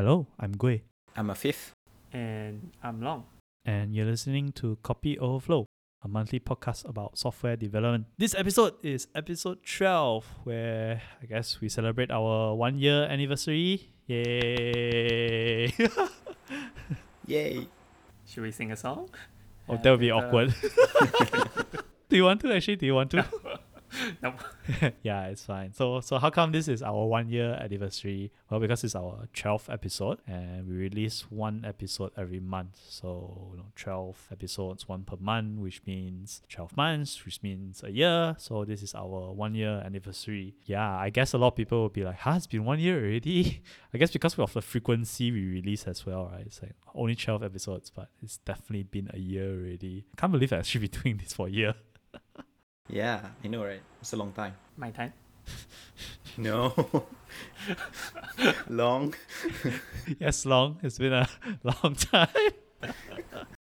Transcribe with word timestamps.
Hello, 0.00 0.24
I'm 0.40 0.52
Gui, 0.56 0.80
I'm 1.14 1.28
Afif. 1.28 1.72
And 2.10 2.72
I'm 2.82 3.02
Long. 3.02 3.24
and 3.66 3.94
you're 3.94 4.06
listening 4.06 4.50
to 4.52 4.78
Copy 4.82 5.18
Overflow, 5.18 5.66
a 6.02 6.08
monthly 6.08 6.40
podcast 6.40 6.88
about 6.88 7.18
software 7.18 7.54
development. 7.54 8.06
This 8.16 8.34
episode 8.34 8.76
is 8.82 9.08
episode 9.14 9.58
12, 9.62 10.24
where 10.44 11.02
I 11.22 11.26
guess 11.26 11.60
we 11.60 11.68
celebrate 11.68 12.10
our 12.10 12.54
one 12.54 12.78
year 12.78 13.04
anniversary. 13.10 13.92
Yay! 14.06 15.68
Yay. 17.26 17.68
Should 18.24 18.42
we 18.42 18.52
sing 18.52 18.72
a 18.72 18.76
song? 18.76 19.10
oh, 19.68 19.76
that 19.76 19.90
would 19.90 20.00
be 20.00 20.10
uh, 20.10 20.16
awkward. 20.16 20.54
do 22.08 22.16
you 22.16 22.24
want 22.24 22.40
to 22.40 22.54
actually? 22.54 22.76
Do 22.76 22.86
you 22.86 22.94
want 22.94 23.10
to? 23.10 23.26
Nope. 24.22 24.40
yeah, 25.02 25.26
it's 25.26 25.44
fine. 25.44 25.72
So 25.72 26.00
so 26.00 26.18
how 26.18 26.30
come 26.30 26.52
this 26.52 26.68
is 26.68 26.82
our 26.82 27.06
one 27.06 27.28
year 27.28 27.58
anniversary? 27.60 28.32
Well, 28.50 28.60
because 28.60 28.84
it's 28.84 28.94
our 28.94 29.28
twelfth 29.34 29.68
episode, 29.68 30.18
and 30.26 30.66
we 30.68 30.74
release 30.74 31.26
one 31.30 31.64
episode 31.66 32.12
every 32.16 32.40
month. 32.40 32.78
So 32.88 33.48
you 33.52 33.58
know, 33.58 33.66
twelve 33.76 34.28
episodes, 34.30 34.88
one 34.88 35.04
per 35.04 35.16
month, 35.18 35.58
which 35.60 35.82
means 35.86 36.42
twelve 36.48 36.76
months, 36.76 37.24
which 37.24 37.42
means 37.42 37.82
a 37.82 37.90
year. 37.90 38.36
So 38.38 38.64
this 38.64 38.82
is 38.82 38.94
our 38.94 39.32
one 39.32 39.54
year 39.54 39.82
anniversary. 39.84 40.54
Yeah, 40.64 40.96
I 40.96 41.10
guess 41.10 41.32
a 41.34 41.38
lot 41.38 41.48
of 41.48 41.56
people 41.56 41.82
will 41.82 41.88
be 41.88 42.04
like, 42.04 42.18
"Huh, 42.18 42.34
it's 42.36 42.46
been 42.46 42.64
one 42.64 42.78
year 42.78 42.98
already." 42.98 43.62
I 43.94 43.98
guess 43.98 44.10
because 44.10 44.38
of 44.38 44.52
the 44.52 44.62
frequency 44.62 45.30
we 45.32 45.44
release 45.46 45.84
as 45.86 46.06
well, 46.06 46.30
right? 46.32 46.46
It's 46.46 46.62
like 46.62 46.74
only 46.94 47.16
twelve 47.16 47.42
episodes, 47.42 47.90
but 47.90 48.08
it's 48.22 48.38
definitely 48.38 48.84
been 48.84 49.10
a 49.12 49.18
year 49.18 49.50
already. 49.50 50.06
Can't 50.16 50.32
believe 50.32 50.52
I 50.52 50.58
actually 50.58 50.88
been 50.88 51.00
doing 51.02 51.16
this 51.18 51.32
for 51.32 51.48
a 51.48 51.50
year. 51.50 51.74
Yeah, 52.88 53.20
I 53.44 53.48
know, 53.48 53.64
right? 53.64 53.80
It's 54.00 54.12
a 54.12 54.16
long 54.16 54.32
time. 54.32 54.54
My 54.76 54.90
time. 54.90 55.12
No. 56.36 56.72
long. 58.68 59.14
yes, 60.20 60.46
long. 60.46 60.78
It's 60.82 60.96
been 60.96 61.12
a 61.12 61.28
long 61.64 61.96
time. 61.96 62.28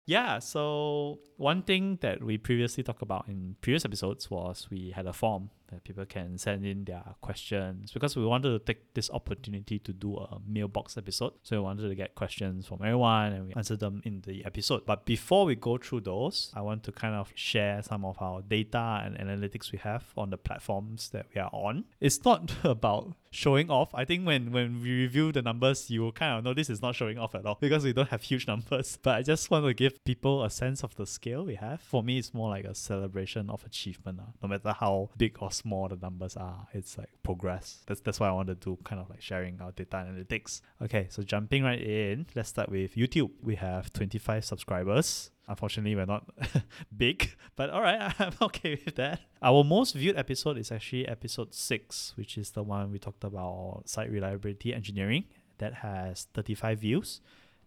yeah, 0.08 0.40
so 0.40 1.20
one 1.38 1.62
thing 1.62 2.00
that 2.02 2.24
we 2.24 2.40
previously 2.40 2.84
talked 2.84 3.04
about 3.04 3.28
in 3.28 3.56
previous 3.62 3.86
episodes 3.86 4.30
was 4.32 4.68
we 4.72 4.90
had 4.90 5.06
a 5.06 5.14
form 5.14 5.52
that 5.72 5.84
people 5.84 6.06
can 6.06 6.38
send 6.38 6.66
in 6.66 6.86
their 6.86 7.04
questions 7.22 7.92
because 7.92 8.16
we 8.16 8.26
wanted 8.26 8.50
to 8.50 8.60
take 8.60 8.94
this 8.94 9.10
opportunity 9.10 9.80
to 9.80 9.94
do 9.94 10.16
a 10.16 10.40
mailbox 10.48 10.98
episode. 10.98 11.34
So 11.44 11.58
we 11.58 11.64
wanted 11.64 11.90
to 11.90 11.96
get 11.96 12.16
questions 12.16 12.68
from 12.68 12.80
everyone 12.82 13.34
and 13.34 13.48
we 13.48 13.54
answered 13.54 13.80
them 13.80 14.02
in 14.06 14.22
the 14.26 14.46
episode. 14.46 14.86
But 14.86 15.06
before 15.06 15.46
we 15.46 15.56
go 15.56 15.78
through 15.78 16.02
those, 16.02 16.52
I 16.56 16.62
want 16.62 16.84
to 16.84 16.92
kind 16.92 17.16
of 17.16 17.32
share 17.36 17.82
some 17.82 18.06
of 18.06 18.22
our 18.22 18.42
data 18.42 19.02
and 19.04 19.18
analytics 19.18 19.72
we 19.72 19.80
have 19.80 20.06
on 20.18 20.30
the 20.30 20.38
platforms 20.38 21.10
that 21.10 21.28
we 21.34 21.42
are 21.42 21.50
on. 21.52 21.86
It's 22.00 22.24
not 22.24 22.52
about 22.64 23.16
showing 23.32 23.70
off. 23.70 23.94
I 23.94 24.06
think 24.06 24.26
when 24.26 24.52
when 24.52 24.82
we 24.82 24.92
review 25.04 25.32
the 25.32 25.42
numbers, 25.42 25.90
you 25.90 26.02
will 26.02 26.12
kind 26.12 26.38
of 26.38 26.44
know 26.44 26.54
this 26.54 26.70
is 26.70 26.82
not 26.82 26.96
showing 26.96 27.18
off 27.18 27.36
at 27.36 27.46
all 27.46 27.58
because 27.62 27.84
we 27.84 27.94
don't 27.94 28.10
have 28.10 28.24
huge 28.24 28.48
numbers. 28.48 28.98
But 29.02 29.16
I 29.16 29.22
just 29.22 29.50
want 29.52 29.66
to 29.66 29.74
give 29.74 30.04
people 30.04 30.44
a 30.44 30.50
sense 30.50 30.84
of 30.84 30.96
the 30.96 31.06
scale 31.06 31.46
we 31.46 31.56
have. 31.56 31.82
For 31.82 32.04
me, 32.04 32.18
it's 32.18 32.34
more 32.34 32.50
like 32.50 32.66
a 32.66 32.76
celebration 32.76 33.50
of 33.50 33.64
achievement. 33.66 34.20
Uh. 34.20 34.32
No 34.42 34.50
matter 34.50 34.74
how 34.74 35.10
big 35.18 35.38
or 35.40 35.52
small 35.58 35.88
the 35.88 35.98
numbers 35.98 36.38
are, 36.38 36.68
it's 36.74 36.98
like 36.98 37.10
progress. 37.24 37.84
That's 37.88 38.02
that's 38.02 38.20
why 38.20 38.30
I 38.30 38.32
want 38.32 38.50
to 38.62 38.78
kind 38.84 39.02
of 39.02 39.10
like 39.10 39.22
sharing 39.22 39.60
our 39.62 39.72
data 39.72 39.98
analytics. 39.98 40.62
Okay, 40.82 41.08
so 41.10 41.24
jumping 41.24 41.64
right 41.64 41.82
in, 41.82 42.28
let's 42.36 42.50
start 42.50 42.70
with 42.70 42.96
YouTube. 42.96 43.32
We 43.42 43.56
have 43.56 43.92
25 43.94 44.46
subscribers. 44.46 45.32
Unfortunately, 45.48 45.96
we're 45.96 46.06
not 46.06 46.30
big, 46.98 47.32
but 47.56 47.70
all 47.70 47.82
right, 47.82 48.14
I'm 48.20 48.34
okay 48.42 48.80
with 48.84 48.96
that. 48.96 49.22
Our 49.42 49.64
most 49.64 49.96
viewed 49.96 50.18
episode 50.18 50.58
is 50.58 50.72
actually 50.72 51.08
episode 51.08 51.54
six, 51.54 52.14
which 52.16 52.38
is 52.38 52.52
the 52.52 52.64
one 52.64 52.92
we 52.92 53.00
talked 53.00 53.24
about 53.24 53.84
site 53.86 54.12
reliability 54.12 54.74
engineering. 54.74 55.26
That 55.60 55.76
has 55.76 56.28
35 56.34 56.80
views. 56.80 57.22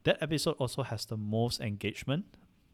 That 0.04 0.18
episode 0.22 0.56
also 0.58 0.82
has 0.82 1.04
the 1.04 1.16
most 1.16 1.60
engagement, 1.60 2.24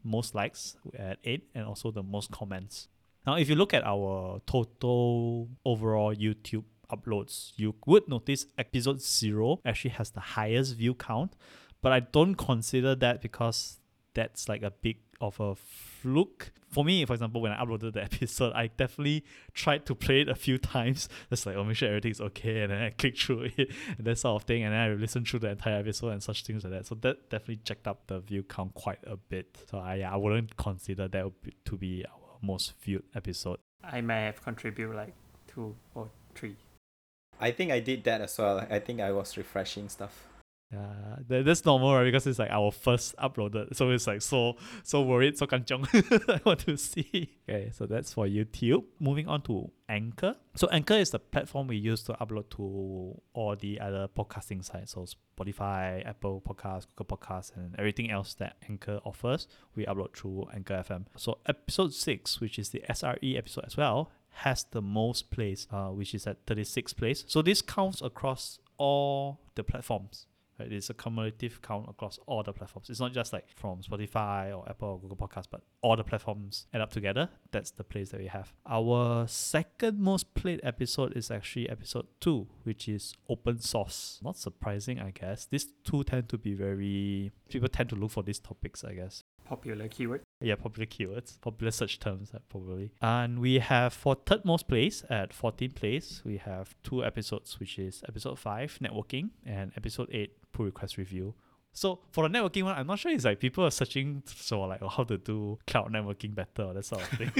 most 0.03 0.35
likes 0.35 0.77
at 0.97 1.17
eight, 1.23 1.47
and 1.55 1.65
also 1.65 1.91
the 1.91 2.03
most 2.03 2.31
comments. 2.31 2.87
Now, 3.27 3.35
if 3.35 3.49
you 3.49 3.55
look 3.55 3.73
at 3.73 3.83
our 3.83 4.39
total 4.47 5.49
overall 5.65 6.15
YouTube 6.15 6.63
uploads, 6.89 7.51
you 7.57 7.75
would 7.85 8.07
notice 8.07 8.45
episode 8.57 9.01
zero 9.01 9.59
actually 9.65 9.91
has 9.91 10.11
the 10.11 10.21
highest 10.21 10.77
view 10.77 10.93
count, 10.93 11.35
but 11.81 11.91
I 11.91 11.99
don't 11.99 12.35
consider 12.35 12.95
that 12.95 13.21
because 13.21 13.81
that's 14.13 14.47
like 14.47 14.63
a 14.63 14.71
big 14.71 14.99
of 15.19 15.37
a 15.41 15.55
fluke. 15.55 16.53
For 16.69 16.85
me, 16.85 17.03
for 17.03 17.15
example, 17.15 17.41
when 17.41 17.51
I 17.51 17.57
uploaded 17.57 17.95
the 17.95 18.03
episode, 18.13 18.53
I 18.53 18.67
definitely 18.67 19.25
tried 19.53 19.85
to 19.87 19.95
play 19.95 20.21
it 20.21 20.29
a 20.29 20.35
few 20.35 20.57
times. 20.57 21.09
Just 21.29 21.45
like, 21.45 21.57
oh, 21.57 21.65
make 21.65 21.75
sure 21.75 21.89
everything's 21.89 22.21
okay, 22.21 22.61
and 22.61 22.71
then 22.71 22.81
I 22.81 22.89
click 22.97 23.17
through 23.17 23.49
it, 23.57 23.73
and 23.97 24.07
that 24.07 24.19
sort 24.19 24.41
of 24.41 24.47
thing, 24.47 24.63
and 24.63 24.73
then 24.73 24.79
I 24.79 24.93
listen 24.93 25.25
through 25.25 25.41
the 25.41 25.49
entire 25.49 25.79
episode 25.79 26.09
and 26.11 26.23
such 26.23 26.45
things 26.45 26.63
like 26.63 26.71
that. 26.71 26.85
So 26.85 26.95
that 27.01 27.29
definitely 27.29 27.57
checked 27.57 27.89
up 27.89 28.07
the 28.07 28.21
view 28.21 28.43
count 28.43 28.73
quite 28.73 28.99
a 29.05 29.17
bit. 29.17 29.57
So 29.69 29.79
I, 29.79 29.99
I 29.99 30.15
wouldn't 30.15 30.55
consider 30.55 31.09
that 31.09 31.31
to 31.65 31.77
be 31.77 32.05
our 32.05 32.26
most 32.41 32.73
viewed 32.81 33.03
episode. 33.15 33.59
I 33.83 34.01
may 34.01 34.25
have 34.25 34.43
contributed 34.43 34.95
like 34.95 35.13
two 35.47 35.75
or 35.95 36.09
three. 36.35 36.55
I 37.39 37.51
think 37.51 37.71
I 37.71 37.79
did 37.79 38.03
that 38.05 38.21
as 38.21 38.37
well. 38.37 38.65
I 38.69 38.79
think 38.79 38.99
I 38.99 39.11
was 39.11 39.37
refreshing 39.37 39.89
stuff. 39.89 40.27
Yeah, 40.71 41.15
that, 41.29 41.45
that's 41.45 41.63
normal, 41.63 41.95
right? 41.95 42.03
Because 42.03 42.27
it's 42.27 42.39
like 42.39 42.51
our 42.51 42.71
first 42.71 43.15
uploaded, 43.17 43.73
so 43.73 43.89
it's 43.89 44.05
like 44.05 44.21
so 44.21 44.57
so 44.83 45.01
worried, 45.01 45.37
so 45.37 45.47
kanchong. 45.47 45.87
I 46.29 46.41
want 46.45 46.59
to 46.61 46.75
see. 46.75 47.37
Okay, 47.47 47.71
so 47.73 47.85
that's 47.85 48.13
for 48.13 48.25
YouTube. 48.25 48.83
Moving 48.99 49.29
on 49.29 49.43
to 49.43 49.71
Anchor. 49.87 50.35
So 50.55 50.67
Anchor 50.67 50.95
is 50.95 51.11
the 51.11 51.19
platform 51.19 51.67
we 51.67 51.77
use 51.77 52.03
to 52.03 52.13
upload 52.13 52.49
to 52.57 53.21
all 53.33 53.55
the 53.57 53.79
other 53.79 54.09
podcasting 54.09 54.61
sites, 54.63 54.91
so 54.91 55.05
Spotify, 55.39 56.05
Apple 56.05 56.41
Podcasts, 56.45 56.85
Google 56.95 57.17
Podcasts, 57.17 57.55
and 57.55 57.73
everything 57.79 58.11
else 58.11 58.33
that 58.33 58.57
Anchor 58.67 58.99
offers. 59.05 59.47
We 59.73 59.85
upload 59.85 60.17
through 60.17 60.47
Anchor 60.53 60.83
FM. 60.85 61.05
So 61.15 61.37
episode 61.45 61.93
six, 61.93 62.41
which 62.41 62.59
is 62.59 62.69
the 62.71 62.83
SRE 62.89 63.37
episode 63.37 63.63
as 63.65 63.77
well, 63.77 64.11
has 64.29 64.65
the 64.71 64.81
most 64.81 65.31
plays, 65.31 65.65
uh, 65.71 65.87
which 65.87 66.13
is 66.13 66.27
at 66.27 66.45
36 66.45 66.91
plays. 66.91 67.23
So 67.27 67.41
this 67.41 67.61
counts 67.61 68.01
across 68.01 68.59
all 68.77 69.39
the 69.55 69.63
platforms. 69.63 70.27
Right? 70.59 70.71
It's 70.71 70.89
a 70.89 70.93
cumulative 70.93 71.61
count 71.61 71.87
across 71.89 72.19
all 72.25 72.43
the 72.43 72.53
platforms. 72.53 72.89
It's 72.89 72.99
not 72.99 73.13
just 73.13 73.33
like 73.33 73.47
from 73.55 73.81
Spotify 73.81 74.55
or 74.55 74.67
Apple 74.69 74.89
or 74.89 74.99
Google 74.99 75.17
Podcasts, 75.17 75.47
but 75.49 75.61
all 75.81 75.95
the 75.95 76.03
platforms 76.03 76.67
add 76.73 76.81
up 76.81 76.91
together. 76.91 77.29
That's 77.51 77.71
the 77.71 77.83
place 77.83 78.09
that 78.09 78.19
we 78.19 78.27
have. 78.27 78.53
Our 78.65 79.27
second 79.27 79.99
most 79.99 80.33
played 80.33 80.59
episode 80.63 81.15
is 81.15 81.29
actually 81.31 81.69
episode 81.69 82.07
two, 82.19 82.47
which 82.63 82.87
is 82.87 83.13
open 83.29 83.59
source. 83.59 84.19
Not 84.23 84.37
surprising, 84.37 84.99
I 84.99 85.11
guess. 85.11 85.45
These 85.45 85.67
two 85.83 86.03
tend 86.03 86.29
to 86.29 86.37
be 86.37 86.53
very 86.53 87.31
people 87.49 87.69
tend 87.69 87.89
to 87.89 87.95
look 87.95 88.11
for 88.11 88.23
these 88.23 88.39
topics, 88.39 88.83
I 88.83 88.93
guess. 88.93 89.23
Popular 89.47 89.87
keyword. 89.87 90.21
Yeah, 90.41 90.55
popular 90.55 90.85
keywords, 90.85 91.39
popular 91.39 91.71
search 91.71 91.99
terms, 91.99 92.31
uh, 92.35 92.39
probably. 92.49 92.91
And 93.01 93.39
we 93.39 93.59
have 93.59 93.93
for 93.93 94.15
third 94.15 94.43
most 94.43 94.67
place 94.67 95.03
at 95.09 95.33
14 95.33 95.71
place, 95.71 96.21
we 96.25 96.35
have 96.37 96.75
two 96.83 97.01
episodes, 97.03 97.57
which 97.59 97.79
is 97.79 98.03
episode 98.07 98.37
5, 98.37 98.79
networking, 98.81 99.29
and 99.45 99.71
episode 99.77 100.09
8, 100.11 100.31
pull 100.51 100.65
request 100.65 100.97
review. 100.97 101.33
So 101.71 101.99
for 102.11 102.27
the 102.27 102.37
networking 102.37 102.63
one, 102.63 102.75
I'm 102.75 102.87
not 102.87 102.99
sure 102.99 103.11
it's 103.11 103.23
like 103.23 103.39
people 103.39 103.63
are 103.63 103.71
searching 103.71 104.21
for 104.25 104.67
like 104.67 104.81
how 104.81 105.03
to 105.03 105.17
do 105.17 105.59
cloud 105.67 105.93
networking 105.93 106.33
better 106.35 106.63
or 106.63 106.73
that 106.73 106.83
sort 106.83 107.03
of 107.03 107.07
thing. 107.09 107.29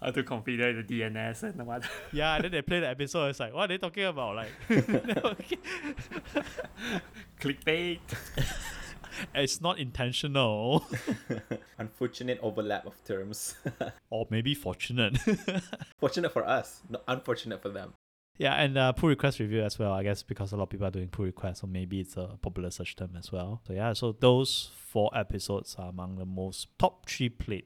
How 0.00 0.12
to 0.12 0.22
configure 0.22 0.86
the 0.86 1.00
DNS 1.00 1.42
and 1.42 1.66
what. 1.66 1.82
yeah, 2.12 2.36
and 2.36 2.44
then 2.44 2.52
they 2.52 2.62
play 2.62 2.78
the 2.78 2.86
episode, 2.88 3.30
it's 3.30 3.40
like, 3.40 3.52
what 3.52 3.64
are 3.64 3.66
they 3.66 3.78
talking 3.78 4.04
about? 4.04 4.36
Like. 4.36 4.52
Clickbait. 7.40 7.98
It's 9.34 9.60
not 9.60 9.78
intentional. 9.78 10.86
Unfortunate 11.78 12.38
overlap 12.42 12.86
of 12.86 13.02
terms. 13.04 13.56
or 14.10 14.26
maybe 14.30 14.54
fortunate. 14.54 15.18
Fortunate 15.98 16.32
for 16.32 16.46
us, 16.46 16.80
not 16.88 17.02
unfortunate 17.08 17.62
for 17.62 17.68
them. 17.68 17.94
Yeah, 18.38 18.54
and 18.54 18.78
uh, 18.78 18.92
pull 18.92 19.08
request 19.08 19.40
review 19.40 19.62
as 19.62 19.78
well. 19.78 19.92
I 19.92 20.04
guess 20.04 20.22
because 20.22 20.52
a 20.52 20.56
lot 20.56 20.64
of 20.64 20.70
people 20.70 20.86
are 20.86 20.92
doing 20.92 21.08
pull 21.08 21.24
requests, 21.24 21.60
so 21.60 21.66
maybe 21.66 22.00
it's 22.00 22.16
a 22.16 22.38
popular 22.40 22.70
search 22.70 22.94
term 22.94 23.16
as 23.18 23.32
well. 23.32 23.60
So 23.66 23.72
yeah, 23.72 23.92
so 23.94 24.12
those 24.12 24.70
four 24.76 25.10
episodes 25.12 25.74
are 25.78 25.88
among 25.88 26.16
the 26.16 26.24
most 26.24 26.68
top 26.78 27.08
three 27.08 27.28
played. 27.28 27.64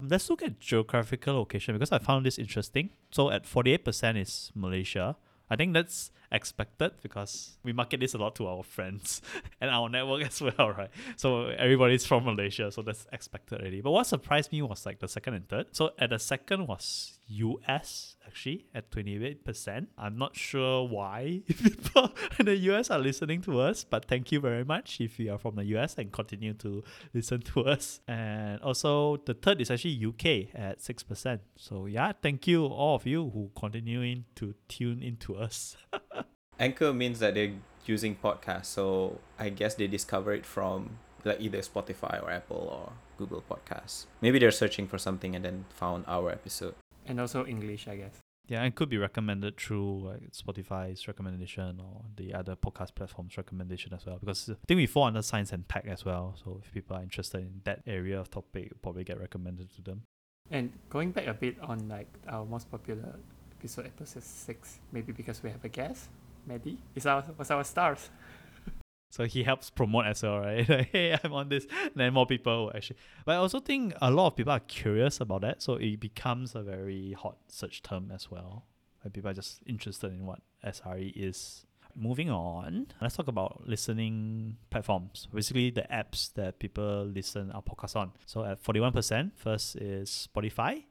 Let's 0.00 0.28
look 0.30 0.42
at 0.42 0.60
geographical 0.60 1.34
location 1.34 1.74
because 1.74 1.92
I 1.92 1.98
found 1.98 2.24
this 2.24 2.38
interesting. 2.38 2.90
So 3.10 3.30
at 3.30 3.46
forty 3.46 3.72
eight 3.72 3.84
percent 3.84 4.16
is 4.16 4.50
Malaysia. 4.54 5.16
I 5.50 5.56
think 5.56 5.74
that's 5.74 6.10
expected 6.34 6.92
because 7.00 7.56
we 7.62 7.72
market 7.72 8.00
this 8.00 8.14
a 8.14 8.18
lot 8.18 8.34
to 8.34 8.46
our 8.48 8.62
friends 8.62 9.22
and 9.60 9.70
our 9.70 9.88
network 9.88 10.26
as 10.26 10.42
well, 10.42 10.70
right? 10.70 10.90
So 11.16 11.46
everybody's 11.46 12.04
from 12.04 12.24
Malaysia, 12.24 12.70
so 12.70 12.82
that's 12.82 13.06
expected 13.12 13.60
already. 13.60 13.80
But 13.80 13.92
what 13.92 14.06
surprised 14.06 14.52
me 14.52 14.60
was 14.62 14.84
like 14.84 14.98
the 14.98 15.08
second 15.08 15.34
and 15.34 15.48
third. 15.48 15.66
So 15.72 15.92
at 15.98 16.10
the 16.10 16.18
second 16.18 16.66
was 16.66 17.18
US 17.26 18.16
actually 18.26 18.66
at 18.74 18.90
28%. 18.90 19.86
I'm 19.96 20.18
not 20.18 20.36
sure 20.36 20.86
why 20.86 21.42
people 21.48 22.12
in 22.38 22.46
the 22.46 22.56
US 22.56 22.90
are 22.90 22.98
listening 22.98 23.40
to 23.42 23.60
us, 23.60 23.84
but 23.84 24.06
thank 24.06 24.32
you 24.32 24.40
very 24.40 24.64
much 24.64 25.00
if 25.00 25.18
you 25.18 25.32
are 25.32 25.38
from 25.38 25.54
the 25.54 25.64
US 25.76 25.94
and 25.96 26.12
continue 26.12 26.54
to 26.54 26.82
listen 27.12 27.40
to 27.42 27.64
us. 27.74 28.00
And 28.08 28.60
also 28.60 29.18
the 29.18 29.34
third 29.34 29.60
is 29.60 29.70
actually 29.70 30.04
UK 30.04 30.54
at 30.54 30.80
6%. 30.80 31.38
So 31.56 31.86
yeah, 31.86 32.12
thank 32.22 32.46
you 32.46 32.66
all 32.66 32.96
of 32.96 33.06
you 33.06 33.30
who 33.30 33.50
continuing 33.56 34.24
to 34.36 34.54
tune 34.68 35.02
into 35.02 35.36
us. 35.36 35.76
Anchor 36.58 36.92
means 36.92 37.18
that 37.18 37.34
they're 37.34 37.52
using 37.86 38.16
podcasts, 38.16 38.66
so 38.66 39.18
I 39.38 39.50
guess 39.50 39.74
they 39.74 39.86
discover 39.86 40.32
it 40.32 40.46
from 40.46 40.98
like 41.24 41.40
either 41.40 41.58
Spotify 41.58 42.22
or 42.22 42.30
Apple 42.30 42.68
or 42.70 42.92
Google 43.18 43.42
Podcasts. 43.48 44.06
Maybe 44.20 44.38
they're 44.38 44.50
searching 44.50 44.86
for 44.86 44.98
something 44.98 45.34
and 45.34 45.44
then 45.44 45.64
found 45.70 46.04
our 46.06 46.30
episode. 46.30 46.74
And 47.06 47.20
also 47.20 47.46
English, 47.46 47.88
I 47.88 47.96
guess. 47.96 48.18
Yeah, 48.46 48.62
and 48.62 48.74
could 48.74 48.90
be 48.90 48.98
recommended 48.98 49.56
through 49.56 50.06
like 50.06 50.32
Spotify's 50.32 51.08
recommendation 51.08 51.80
or 51.80 52.02
the 52.16 52.34
other 52.34 52.56
podcast 52.56 52.94
platforms 52.94 53.36
recommendation 53.38 53.94
as 53.94 54.04
well. 54.04 54.18
Because 54.18 54.50
I 54.50 54.56
think 54.68 54.76
we 54.76 54.86
fall 54.86 55.04
under 55.04 55.22
science 55.22 55.52
and 55.52 55.66
tech 55.66 55.86
as 55.86 56.04
well. 56.04 56.36
So 56.42 56.60
if 56.62 56.72
people 56.72 56.96
are 56.96 57.02
interested 57.02 57.40
in 57.40 57.62
that 57.64 57.80
area 57.86 58.20
of 58.20 58.30
topic, 58.30 58.66
it'll 58.66 58.78
probably 58.82 59.04
get 59.04 59.18
recommended 59.18 59.74
to 59.76 59.82
them. 59.82 60.02
And 60.50 60.72
going 60.90 61.12
back 61.12 61.26
a 61.26 61.32
bit 61.32 61.56
on 61.62 61.88
like 61.88 62.12
our 62.28 62.44
most 62.44 62.70
popular 62.70 63.16
episode, 63.58 63.86
episode 63.86 64.24
six, 64.24 64.78
maybe 64.92 65.12
because 65.12 65.42
we 65.42 65.48
have 65.48 65.64
a 65.64 65.70
guest, 65.70 66.08
Maddie, 66.46 66.78
is 66.94 67.06
our 67.06 67.24
was 67.36 67.50
our 67.50 67.64
stars. 67.64 68.10
So 69.14 69.26
he 69.26 69.44
helps 69.44 69.70
promote 69.70 70.06
as 70.06 70.24
well, 70.24 70.40
right? 70.40 70.68
like, 70.68 70.90
hey, 70.90 71.16
I'm 71.22 71.32
on 71.32 71.48
this. 71.48 71.68
And 71.82 71.92
then 71.94 72.12
more 72.12 72.26
people 72.26 72.72
actually. 72.74 72.96
But 73.24 73.32
I 73.32 73.36
also 73.36 73.60
think 73.60 73.94
a 74.02 74.10
lot 74.10 74.26
of 74.26 74.36
people 74.36 74.52
are 74.52 74.58
curious 74.60 75.20
about 75.20 75.42
that. 75.42 75.62
So 75.62 75.74
it 75.74 76.00
becomes 76.00 76.56
a 76.56 76.62
very 76.62 77.12
hot 77.12 77.36
search 77.46 77.82
term 77.82 78.10
as 78.12 78.28
well. 78.28 78.64
Like 79.04 79.12
people 79.12 79.30
are 79.30 79.34
just 79.34 79.60
interested 79.66 80.12
in 80.12 80.26
what 80.26 80.40
SRE 80.66 81.12
is. 81.14 81.64
Moving 81.96 82.28
on, 82.28 82.88
let's 83.00 83.14
talk 83.14 83.28
about 83.28 83.68
listening 83.68 84.56
platforms. 84.68 85.28
Basically, 85.32 85.70
the 85.70 85.86
apps 85.92 86.34
that 86.34 86.58
people 86.58 87.04
listen 87.04 87.52
our 87.52 87.62
podcast 87.62 87.94
on. 87.94 88.10
So 88.26 88.44
at 88.44 88.60
41%, 88.60 89.30
first 89.36 89.76
is 89.76 90.28
Spotify, 90.28 90.82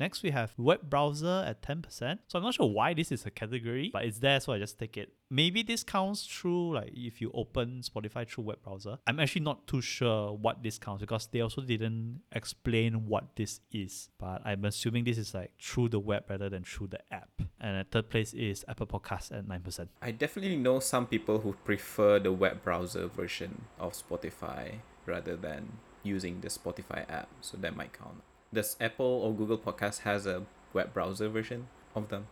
Next, 0.00 0.22
we 0.22 0.30
have 0.30 0.52
web 0.56 0.88
browser 0.88 1.44
at 1.46 1.60
10%. 1.62 2.18
So 2.28 2.38
I'm 2.38 2.44
not 2.44 2.54
sure 2.54 2.66
why 2.66 2.94
this 2.94 3.10
is 3.10 3.26
a 3.26 3.30
category, 3.30 3.90
but 3.92 4.04
it's 4.04 4.20
there, 4.20 4.38
so 4.38 4.52
I 4.52 4.58
just 4.58 4.78
take 4.78 4.96
it. 4.96 5.12
Maybe 5.30 5.62
this 5.62 5.82
counts 5.82 6.24
through 6.24 6.74
like 6.74 6.92
if 6.94 7.20
you 7.20 7.30
open 7.34 7.82
Spotify 7.82 8.28
through 8.28 8.44
web 8.44 8.62
browser. 8.62 8.98
I'm 9.06 9.18
actually 9.20 9.42
not 9.42 9.66
too 9.66 9.80
sure 9.80 10.32
what 10.32 10.62
this 10.62 10.78
counts 10.78 11.00
because 11.00 11.26
they 11.26 11.40
also 11.40 11.62
didn't 11.62 12.20
explain 12.32 13.06
what 13.06 13.36
this 13.36 13.60
is. 13.72 14.08
But 14.18 14.42
I'm 14.44 14.64
assuming 14.64 15.04
this 15.04 15.18
is 15.18 15.34
like 15.34 15.52
through 15.60 15.90
the 15.90 16.00
web 16.00 16.24
rather 16.28 16.48
than 16.48 16.64
through 16.64 16.88
the 16.88 17.00
app. 17.12 17.30
And 17.60 17.76
at 17.76 17.90
third 17.90 18.08
place 18.08 18.32
is 18.34 18.64
Apple 18.68 18.86
Podcasts 18.86 19.36
at 19.36 19.46
9%. 19.46 19.88
I 20.00 20.12
definitely 20.12 20.56
know 20.56 20.78
some 20.80 21.06
people 21.06 21.40
who 21.40 21.54
prefer 21.64 22.18
the 22.20 22.32
web 22.32 22.62
browser 22.62 23.08
version 23.08 23.62
of 23.78 23.94
Spotify 23.94 24.76
rather 25.06 25.36
than 25.36 25.72
using 26.04 26.40
the 26.40 26.48
Spotify 26.48 27.04
app, 27.10 27.28
so 27.40 27.56
that 27.58 27.74
might 27.74 27.92
count. 27.92 28.22
Does 28.52 28.76
Apple 28.80 29.04
or 29.04 29.34
Google 29.34 29.58
Podcast 29.58 30.00
has 30.00 30.26
a 30.26 30.44
web 30.72 30.94
browser 30.94 31.28
version 31.28 31.68
of 31.94 32.08
them? 32.08 32.28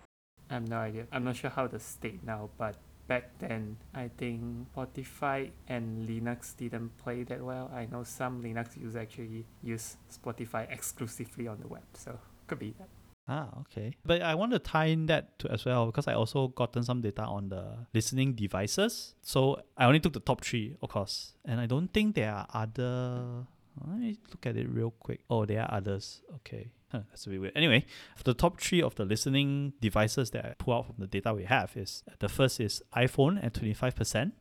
I 0.48 0.54
have 0.54 0.68
no 0.68 0.78
idea. 0.78 1.06
I'm 1.12 1.24
not 1.24 1.36
sure 1.36 1.50
how 1.50 1.66
the 1.66 1.78
state 1.80 2.24
now, 2.24 2.50
but 2.56 2.76
back 3.06 3.38
then 3.38 3.76
I 3.94 4.08
think 4.16 4.68
Spotify 4.74 5.50
and 5.68 6.08
Linux 6.08 6.56
didn't 6.56 6.96
play 6.98 7.24
that 7.24 7.42
well. 7.42 7.70
I 7.74 7.86
know 7.86 8.02
some 8.04 8.42
Linux 8.42 8.76
users 8.76 8.96
actually 8.96 9.44
use 9.62 9.96
Spotify 10.10 10.70
exclusively 10.72 11.48
on 11.48 11.60
the 11.60 11.68
web, 11.68 11.84
so 11.94 12.18
could 12.46 12.60
be 12.60 12.74
that. 12.78 12.88
Ah, 13.28 13.48
okay. 13.62 13.92
But 14.04 14.22
I 14.22 14.36
want 14.36 14.52
to 14.52 14.60
tie 14.60 14.86
in 14.86 15.06
that 15.06 15.38
to 15.40 15.50
as 15.50 15.64
well 15.64 15.86
because 15.86 16.06
I 16.06 16.14
also 16.14 16.48
gotten 16.48 16.84
some 16.84 17.00
data 17.00 17.22
on 17.22 17.48
the 17.48 17.86
listening 17.92 18.34
devices. 18.34 19.16
So 19.20 19.60
I 19.76 19.84
only 19.86 19.98
took 19.98 20.12
the 20.12 20.20
top 20.20 20.44
three, 20.44 20.76
of 20.80 20.88
course, 20.88 21.34
and 21.44 21.60
I 21.60 21.66
don't 21.66 21.88
think 21.88 22.14
there 22.14 22.32
are 22.32 22.46
other 22.54 23.46
let 23.84 23.98
me 23.98 24.18
look 24.30 24.46
at 24.46 24.56
it 24.56 24.68
real 24.68 24.90
quick. 24.90 25.20
Oh, 25.28 25.44
there 25.44 25.62
are 25.62 25.74
others. 25.74 26.22
Okay. 26.36 26.70
Huh, 26.90 27.00
that's 27.10 27.26
a 27.26 27.30
bit 27.30 27.40
weird. 27.40 27.52
Anyway, 27.56 27.84
the 28.24 28.34
top 28.34 28.60
three 28.60 28.80
of 28.80 28.94
the 28.94 29.04
listening 29.04 29.72
devices 29.80 30.30
that 30.30 30.44
I 30.44 30.54
pull 30.56 30.74
out 30.74 30.86
from 30.86 30.94
the 30.98 31.06
data 31.06 31.34
we 31.34 31.44
have 31.44 31.76
is 31.76 32.04
the 32.20 32.28
first 32.28 32.60
is 32.60 32.82
iPhone 32.96 33.44
at 33.44 33.54
25%, 33.54 34.32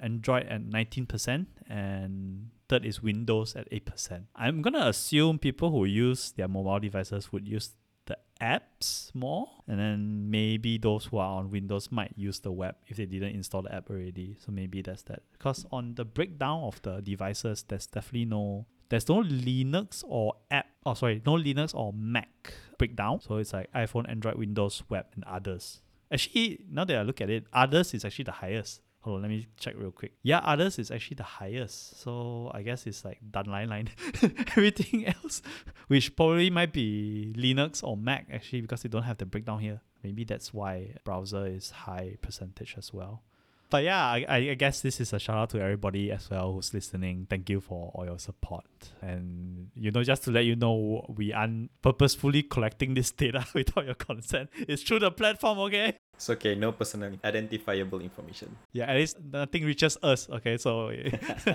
Android 0.00 0.46
at 0.46 0.62
19%, 0.62 1.46
and 1.68 2.50
third 2.68 2.84
is 2.84 3.02
Windows 3.02 3.56
at 3.56 3.68
8%. 3.70 4.24
I'm 4.36 4.62
going 4.62 4.74
to 4.74 4.86
assume 4.86 5.38
people 5.38 5.70
who 5.70 5.84
use 5.84 6.32
their 6.32 6.48
mobile 6.48 6.78
devices 6.78 7.32
would 7.32 7.48
use 7.48 7.70
the 8.06 8.16
apps 8.40 9.14
more 9.14 9.48
and 9.66 9.78
then 9.78 10.30
maybe 10.30 10.78
those 10.78 11.06
who 11.06 11.18
are 11.18 11.40
on 11.40 11.50
windows 11.50 11.92
might 11.92 12.12
use 12.16 12.38
the 12.40 12.50
web 12.50 12.74
if 12.86 12.96
they 12.96 13.04
didn't 13.04 13.34
install 13.34 13.60
the 13.60 13.74
app 13.74 13.90
already 13.90 14.34
so 14.40 14.50
maybe 14.50 14.80
that's 14.80 15.02
that 15.02 15.22
because 15.32 15.66
on 15.70 15.94
the 15.96 16.06
breakdown 16.06 16.62
of 16.62 16.80
the 16.82 17.02
devices 17.02 17.64
there's 17.68 17.86
definitely 17.86 18.24
no 18.24 18.64
there's 18.88 19.08
no 19.08 19.22
Linux 19.22 20.02
or 20.06 20.34
app, 20.50 20.66
oh 20.86 20.94
sorry, 20.94 21.22
no 21.26 21.34
Linux 21.34 21.74
or 21.74 21.92
Mac 21.92 22.54
breakdown. 22.78 23.20
So 23.20 23.36
it's 23.36 23.52
like 23.52 23.70
iPhone, 23.72 24.08
Android, 24.08 24.36
Windows, 24.36 24.82
web, 24.88 25.06
and 25.14 25.24
others. 25.24 25.80
Actually, 26.10 26.64
now 26.70 26.84
that 26.84 26.96
I 26.96 27.02
look 27.02 27.20
at 27.20 27.28
it, 27.28 27.44
others 27.52 27.92
is 27.94 28.04
actually 28.04 28.24
the 28.24 28.32
highest. 28.32 28.80
Hold 29.00 29.16
on, 29.16 29.22
let 29.22 29.30
me 29.30 29.46
check 29.58 29.74
real 29.76 29.92
quick. 29.92 30.12
Yeah, 30.22 30.38
others 30.38 30.78
is 30.78 30.90
actually 30.90 31.16
the 31.16 31.22
highest. 31.22 32.00
So 32.00 32.50
I 32.52 32.62
guess 32.62 32.86
it's 32.86 33.04
like 33.04 33.18
done 33.30 33.46
line 33.46 33.68
line. 33.68 33.90
Everything 34.22 35.06
else, 35.06 35.42
which 35.86 36.16
probably 36.16 36.50
might 36.50 36.72
be 36.72 37.34
Linux 37.36 37.82
or 37.84 37.96
Mac 37.96 38.26
actually 38.32 38.62
because 38.62 38.82
they 38.82 38.88
don't 38.88 39.04
have 39.04 39.18
the 39.18 39.26
breakdown 39.26 39.60
here. 39.60 39.80
Maybe 40.02 40.24
that's 40.24 40.52
why 40.54 40.94
browser 41.04 41.46
is 41.46 41.70
high 41.70 42.16
percentage 42.22 42.74
as 42.78 42.92
well. 42.92 43.22
But 43.70 43.84
yeah, 43.84 44.02
I, 44.02 44.24
I 44.28 44.54
guess 44.54 44.80
this 44.80 44.98
is 45.00 45.12
a 45.12 45.18
shout 45.18 45.36
out 45.36 45.50
to 45.50 45.60
everybody 45.60 46.10
as 46.10 46.30
well 46.30 46.54
who's 46.54 46.72
listening. 46.72 47.26
Thank 47.28 47.50
you 47.50 47.60
for 47.60 47.92
all 47.94 48.06
your 48.06 48.18
support. 48.18 48.64
And, 49.02 49.70
you 49.74 49.90
know, 49.90 50.02
just 50.02 50.24
to 50.24 50.30
let 50.30 50.46
you 50.46 50.56
know, 50.56 51.04
we 51.14 51.34
aren't 51.34 51.70
purposefully 51.82 52.42
collecting 52.42 52.94
this 52.94 53.10
data 53.10 53.46
without 53.54 53.84
your 53.84 53.94
consent. 53.94 54.48
It's 54.56 54.82
through 54.82 55.00
the 55.00 55.10
platform, 55.10 55.58
okay? 55.60 55.98
It's 56.14 56.30
okay, 56.30 56.54
no 56.54 56.72
personally 56.72 57.20
identifiable 57.22 58.00
information. 58.00 58.56
Yeah, 58.72 58.86
at 58.86 58.96
least 58.96 59.18
nothing 59.32 59.64
reaches 59.64 59.98
us, 60.02 60.28
okay? 60.30 60.56
So, 60.56 60.90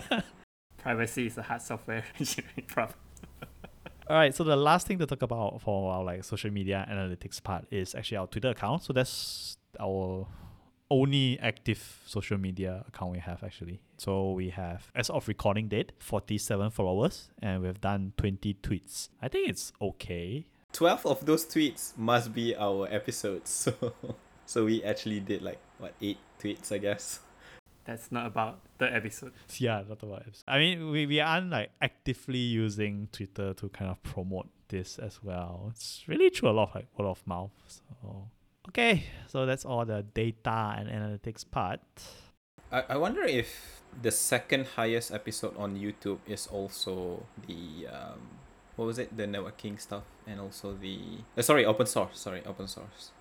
Privacy 0.78 1.28
is 1.28 1.38
a 1.38 1.42
hard 1.42 1.62
software 1.62 2.04
engineering 2.20 2.66
problem. 2.68 3.00
All 4.10 4.18
right, 4.18 4.36
so 4.36 4.44
the 4.44 4.58
last 4.58 4.86
thing 4.86 5.00
to 5.00 5.06
talk 5.06 5.22
about 5.22 5.62
for 5.62 5.94
our 5.94 6.04
like 6.04 6.26
social 6.26 6.52
media 6.52 6.86
analytics 6.92 7.42
part 7.42 7.66
is 7.72 7.96
actually 7.96 8.18
our 8.18 8.28
Twitter 8.28 8.50
account. 8.50 8.84
So 8.84 8.92
that's 8.92 9.58
our 9.80 10.28
only 10.94 11.40
active 11.40 12.02
social 12.06 12.38
media 12.38 12.86
account 12.88 13.12
we 13.12 13.20
have 13.20 13.44
actually. 13.44 13.82
So 13.98 14.32
we 14.32 14.50
have, 14.50 14.92
as 14.96 15.10
of 15.10 15.28
recording 15.28 15.68
date, 15.68 15.92
47 16.00 16.70
followers 16.72 17.30
and 17.42 17.62
we've 17.64 17.82
done 17.82 18.14
20 18.18 18.54
tweets. 18.62 19.10
I 19.22 19.28
think 19.28 19.50
it's 19.50 19.74
okay. 19.82 20.46
12 20.74 21.06
of 21.06 21.26
those 21.26 21.46
tweets 21.46 21.98
must 21.98 22.34
be 22.34 22.56
our 22.56 22.88
episodes. 22.92 23.70
So 23.84 24.16
so 24.46 24.66
we 24.66 24.84
actually 24.84 25.20
did 25.20 25.42
like 25.42 25.60
what 25.80 25.94
8 26.02 26.18
tweets, 26.40 26.72
I 26.72 26.78
guess. 26.78 27.20
That's 27.86 28.12
not 28.12 28.28
about 28.28 28.60
the 28.78 28.94
episode. 28.94 29.34
Yeah, 29.58 29.84
not 29.88 30.04
about 30.04 30.28
it. 30.28 30.44
I 30.48 30.58
mean, 30.58 30.92
we, 30.92 31.06
we 31.06 31.20
aren't 31.20 31.50
like 31.50 31.72
actively 31.82 32.38
using 32.38 33.10
Twitter 33.12 33.54
to 33.54 33.70
kind 33.70 33.92
of 33.92 34.02
promote 34.04 34.50
this 34.70 35.00
as 35.00 35.20
well. 35.24 35.70
It's 35.72 36.04
really 36.08 36.30
through 36.30 36.50
a 36.50 36.52
lot 36.52 36.70
of 36.70 36.76
like 36.76 36.88
word 36.98 37.08
of 37.08 37.26
mouth. 37.26 37.52
So 37.68 38.28
Okay, 38.70 39.06
so 39.28 39.46
that's 39.46 39.66
all 39.66 39.86
the 39.86 40.04
data 40.14 40.76
and 40.78 40.88
analytics 40.88 41.44
part. 41.50 41.82
I, 42.72 42.84
I 42.90 42.98
wonder 42.98 43.24
if 43.24 43.82
the 44.02 44.12
second 44.12 44.66
highest 44.76 45.12
episode 45.12 45.56
on 45.58 45.78
YouTube 45.78 46.20
is 46.26 46.48
also 46.48 47.26
the 47.46 47.88
um 47.88 48.40
what 48.76 48.86
was 48.86 48.98
it 48.98 49.16
the 49.16 49.28
networking 49.28 49.80
stuff 49.80 50.04
and 50.26 50.40
also 50.40 50.74
the 50.74 51.22
uh, 51.38 51.42
sorry 51.44 51.64
open 51.64 51.86
source 51.86 52.18
sorry 52.20 52.42
open 52.46 52.68
source 52.68 53.12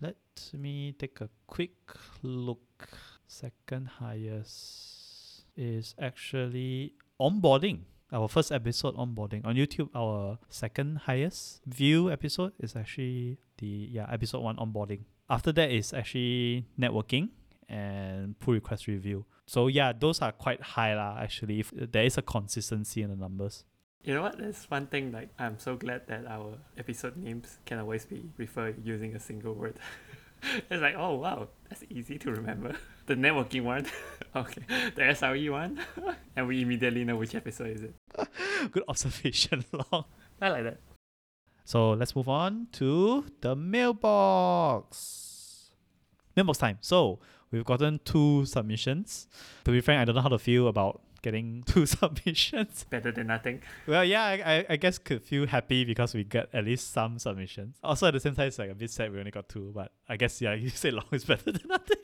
Let 0.00 0.16
me 0.52 0.92
take 0.92 1.20
a 1.20 1.28
quick 1.46 1.76
look. 2.22 2.88
Second 3.28 3.88
highest 4.00 5.44
is 5.56 5.94
actually 6.00 6.94
onboarding. 7.20 7.86
Our 8.14 8.28
first 8.28 8.52
episode 8.52 8.94
onboarding 8.94 9.44
on 9.44 9.56
YouTube. 9.56 9.88
Our 9.92 10.38
second 10.48 10.98
highest 10.98 11.62
view 11.66 12.12
episode 12.12 12.52
is 12.60 12.76
actually 12.76 13.38
the 13.58 13.88
yeah 13.90 14.06
episode 14.08 14.38
one 14.38 14.54
onboarding. 14.54 15.00
After 15.28 15.50
that 15.50 15.72
is 15.72 15.92
actually 15.92 16.64
networking 16.78 17.30
and 17.68 18.38
pull 18.38 18.54
request 18.54 18.86
review. 18.86 19.24
So 19.46 19.66
yeah, 19.66 19.92
those 19.92 20.22
are 20.22 20.30
quite 20.30 20.62
high 20.62 20.94
lah. 20.94 21.18
Actually, 21.18 21.58
if 21.58 21.72
there 21.74 22.04
is 22.04 22.16
a 22.16 22.22
consistency 22.22 23.02
in 23.02 23.10
the 23.10 23.16
numbers. 23.16 23.64
You 24.04 24.14
know 24.14 24.22
what? 24.22 24.38
There's 24.38 24.64
one 24.70 24.86
thing 24.86 25.10
like 25.10 25.30
I'm 25.36 25.58
so 25.58 25.74
glad 25.74 26.06
that 26.06 26.24
our 26.28 26.58
episode 26.78 27.16
names 27.16 27.58
can 27.66 27.80
always 27.80 28.06
be 28.06 28.30
referred 28.36 28.86
using 28.86 29.16
a 29.16 29.18
single 29.18 29.54
word. 29.54 29.74
it's 30.70 30.82
like, 30.82 30.94
oh 30.96 31.14
wow, 31.14 31.48
that's 31.68 31.82
easy 31.90 32.18
to 32.18 32.30
remember. 32.30 32.76
The 33.06 33.16
networking 33.16 33.64
one, 33.64 33.84
okay, 34.34 34.62
the 34.94 35.02
SRE 35.02 35.50
one, 35.50 35.78
and 36.34 36.48
we 36.48 36.62
immediately 36.62 37.04
know 37.04 37.16
which 37.16 37.34
episode 37.34 37.76
is 37.76 37.82
it. 37.82 37.94
Good 38.70 38.84
observation, 38.88 39.64
Long. 39.92 40.04
I 40.40 40.48
like 40.48 40.64
that. 40.64 40.78
So 41.64 41.92
let's 41.92 42.14
move 42.14 42.28
on 42.28 42.68
to 42.72 43.24
the 43.40 43.56
mailbox. 43.56 45.00
Mailbox 46.36 46.58
time. 46.58 46.78
So 46.80 47.20
we've 47.50 47.64
gotten 47.64 48.00
two 48.04 48.44
submissions. 48.44 49.28
To 49.64 49.70
be 49.70 49.80
frank, 49.80 50.02
I 50.02 50.04
don't 50.04 50.14
know 50.14 50.20
how 50.20 50.28
to 50.28 50.38
feel 50.38 50.68
about 50.68 51.00
getting 51.22 51.62
two 51.66 51.86
submissions. 51.86 52.84
Better 52.90 53.10
than 53.12 53.28
nothing. 53.28 53.62
Well, 53.86 54.04
yeah, 54.04 54.24
I, 54.24 54.56
I, 54.58 54.66
I 54.70 54.76
guess 54.76 54.98
could 54.98 55.22
feel 55.22 55.46
happy 55.46 55.84
because 55.84 56.14
we 56.14 56.24
get 56.24 56.50
at 56.52 56.64
least 56.66 56.92
some 56.92 57.18
submissions. 57.18 57.76
Also, 57.82 58.06
at 58.06 58.12
the 58.12 58.20
same 58.20 58.34
time, 58.34 58.48
it's 58.48 58.58
like 58.58 58.70
a 58.70 58.74
bit 58.74 58.90
sad 58.90 59.10
we 59.10 59.18
only 59.18 59.30
got 59.30 59.48
two, 59.48 59.72
but 59.74 59.90
I 60.08 60.16
guess, 60.16 60.42
yeah, 60.42 60.52
you 60.54 60.68
say 60.68 60.90
long 60.90 61.06
is 61.12 61.24
better 61.24 61.50
than 61.50 61.62
nothing. 61.66 61.96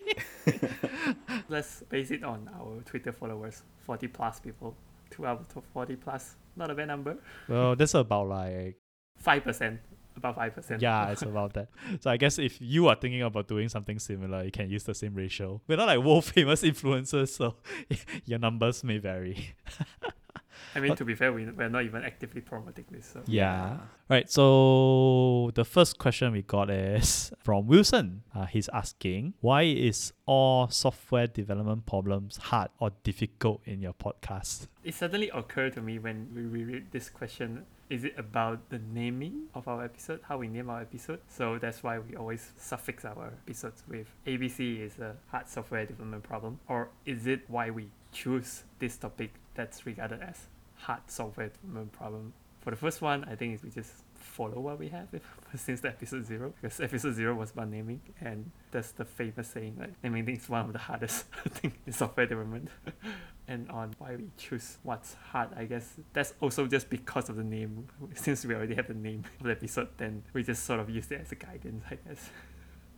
Let's 1.48 1.82
base 1.82 2.10
it 2.12 2.24
on 2.24 2.48
our 2.54 2.80
Twitter 2.86 3.12
followers. 3.12 3.62
40 3.80 4.08
plus 4.08 4.40
people. 4.40 4.74
Two 5.10 5.26
out 5.26 5.44
of 5.54 5.64
40 5.74 5.96
plus. 5.96 6.36
Not 6.60 6.70
a 6.70 6.74
bad 6.74 6.88
number. 6.88 7.16
well, 7.48 7.74
that's 7.74 7.94
about 7.94 8.28
like 8.28 8.76
5%. 9.24 9.78
About 10.16 10.36
5%. 10.36 10.80
Yeah, 10.82 11.10
it's 11.10 11.22
about 11.22 11.54
that. 11.54 11.68
So 12.00 12.10
I 12.10 12.18
guess 12.18 12.38
if 12.38 12.60
you 12.60 12.88
are 12.88 12.94
thinking 12.94 13.22
about 13.22 13.48
doing 13.48 13.70
something 13.70 13.98
similar, 13.98 14.44
you 14.44 14.50
can 14.50 14.68
use 14.68 14.84
the 14.84 14.94
same 14.94 15.14
ratio. 15.14 15.62
We're 15.66 15.76
not 15.76 15.86
like 15.86 16.00
world 16.00 16.24
famous 16.36 16.62
influencers, 16.62 17.28
so 17.28 17.56
your 18.26 18.38
numbers 18.38 18.84
may 18.84 18.98
vary. 18.98 19.54
I 20.74 20.80
mean, 20.80 20.96
to 20.96 21.04
be 21.04 21.14
fair, 21.14 21.32
we, 21.32 21.46
we're 21.46 21.68
not 21.68 21.84
even 21.84 22.02
actively 22.04 22.40
promoting 22.40 22.84
this. 22.90 23.06
So. 23.06 23.22
Yeah. 23.26 23.78
Right. 24.08 24.30
So 24.30 25.50
the 25.54 25.64
first 25.64 25.98
question 25.98 26.32
we 26.32 26.42
got 26.42 26.70
is 26.70 27.32
from 27.38 27.66
Wilson. 27.66 28.22
Uh, 28.34 28.46
he's 28.46 28.68
asking, 28.68 29.34
why 29.40 29.62
is 29.62 30.12
all 30.26 30.68
software 30.68 31.26
development 31.26 31.86
problems 31.86 32.36
hard 32.36 32.70
or 32.78 32.90
difficult 33.02 33.60
in 33.64 33.80
your 33.80 33.94
podcast? 33.94 34.68
It 34.84 34.94
suddenly 34.94 35.30
occurred 35.30 35.74
to 35.74 35.82
me 35.82 35.98
when 35.98 36.28
we 36.34 36.64
read 36.64 36.86
this 36.92 37.08
question 37.08 37.66
is 37.90 38.04
it 38.04 38.14
about 38.16 38.70
the 38.70 38.78
naming 38.94 39.48
of 39.52 39.66
our 39.66 39.84
episode, 39.84 40.20
how 40.22 40.38
we 40.38 40.46
name 40.46 40.70
our 40.70 40.80
episode? 40.80 41.18
So 41.28 41.58
that's 41.58 41.82
why 41.82 41.98
we 41.98 42.14
always 42.16 42.52
suffix 42.56 43.04
our 43.04 43.32
episodes 43.44 43.82
with 43.88 44.06
ABC 44.26 44.80
is 44.80 44.98
a 44.98 45.16
hard 45.32 45.48
software 45.48 45.84
development 45.84 46.22
problem, 46.22 46.60
or 46.68 46.90
is 47.04 47.26
it 47.26 47.40
why 47.48 47.70
we 47.70 47.88
choose 48.12 48.62
this 48.78 48.96
topic 48.96 49.34
that's 49.54 49.84
regarded 49.86 50.22
as 50.22 50.46
hard 50.82 51.00
software 51.06 51.48
development 51.48 51.92
problem? 51.92 52.32
For 52.60 52.70
the 52.70 52.76
first 52.76 53.00
one, 53.00 53.24
I 53.24 53.36
think 53.36 53.62
we 53.62 53.70
just 53.70 53.92
follow 54.14 54.60
what 54.60 54.78
we 54.78 54.88
have 54.88 55.08
since 55.56 55.80
the 55.80 55.88
episode 55.88 56.26
zero 56.26 56.52
because 56.60 56.78
episode 56.80 57.14
zero 57.14 57.34
was 57.34 57.50
about 57.50 57.68
naming 57.68 58.00
and 58.20 58.50
that's 58.70 58.92
the 58.92 59.04
famous 59.04 59.48
saying 59.48 59.76
like 59.78 59.90
naming 60.02 60.28
is 60.28 60.48
one 60.48 60.66
of 60.66 60.72
the 60.72 60.78
hardest 60.78 61.24
thing 61.48 61.72
in 61.86 61.92
software 61.92 62.26
development. 62.26 62.68
And 63.48 63.68
on 63.68 63.96
why 63.98 64.14
we 64.14 64.30
choose 64.36 64.78
what's 64.84 65.14
hard 65.14 65.48
i 65.56 65.64
guess 65.64 65.94
that's 66.12 66.34
also 66.40 66.68
just 66.68 66.88
because 66.88 67.28
of 67.28 67.34
the 67.34 67.42
name. 67.42 67.88
Since 68.14 68.44
we 68.44 68.54
already 68.54 68.76
have 68.76 68.86
the 68.86 68.94
name 68.94 69.24
of 69.40 69.46
the 69.46 69.50
episode 69.50 69.88
then 69.96 70.22
we 70.32 70.44
just 70.44 70.64
sort 70.64 70.78
of 70.78 70.88
use 70.88 71.10
it 71.10 71.20
as 71.22 71.32
a 71.32 71.34
guidance 71.34 71.82
i 71.90 71.96
guess 71.96 72.30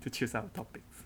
to 0.03 0.11
choose 0.11 0.35
our 0.35 0.51
topics 0.53 1.05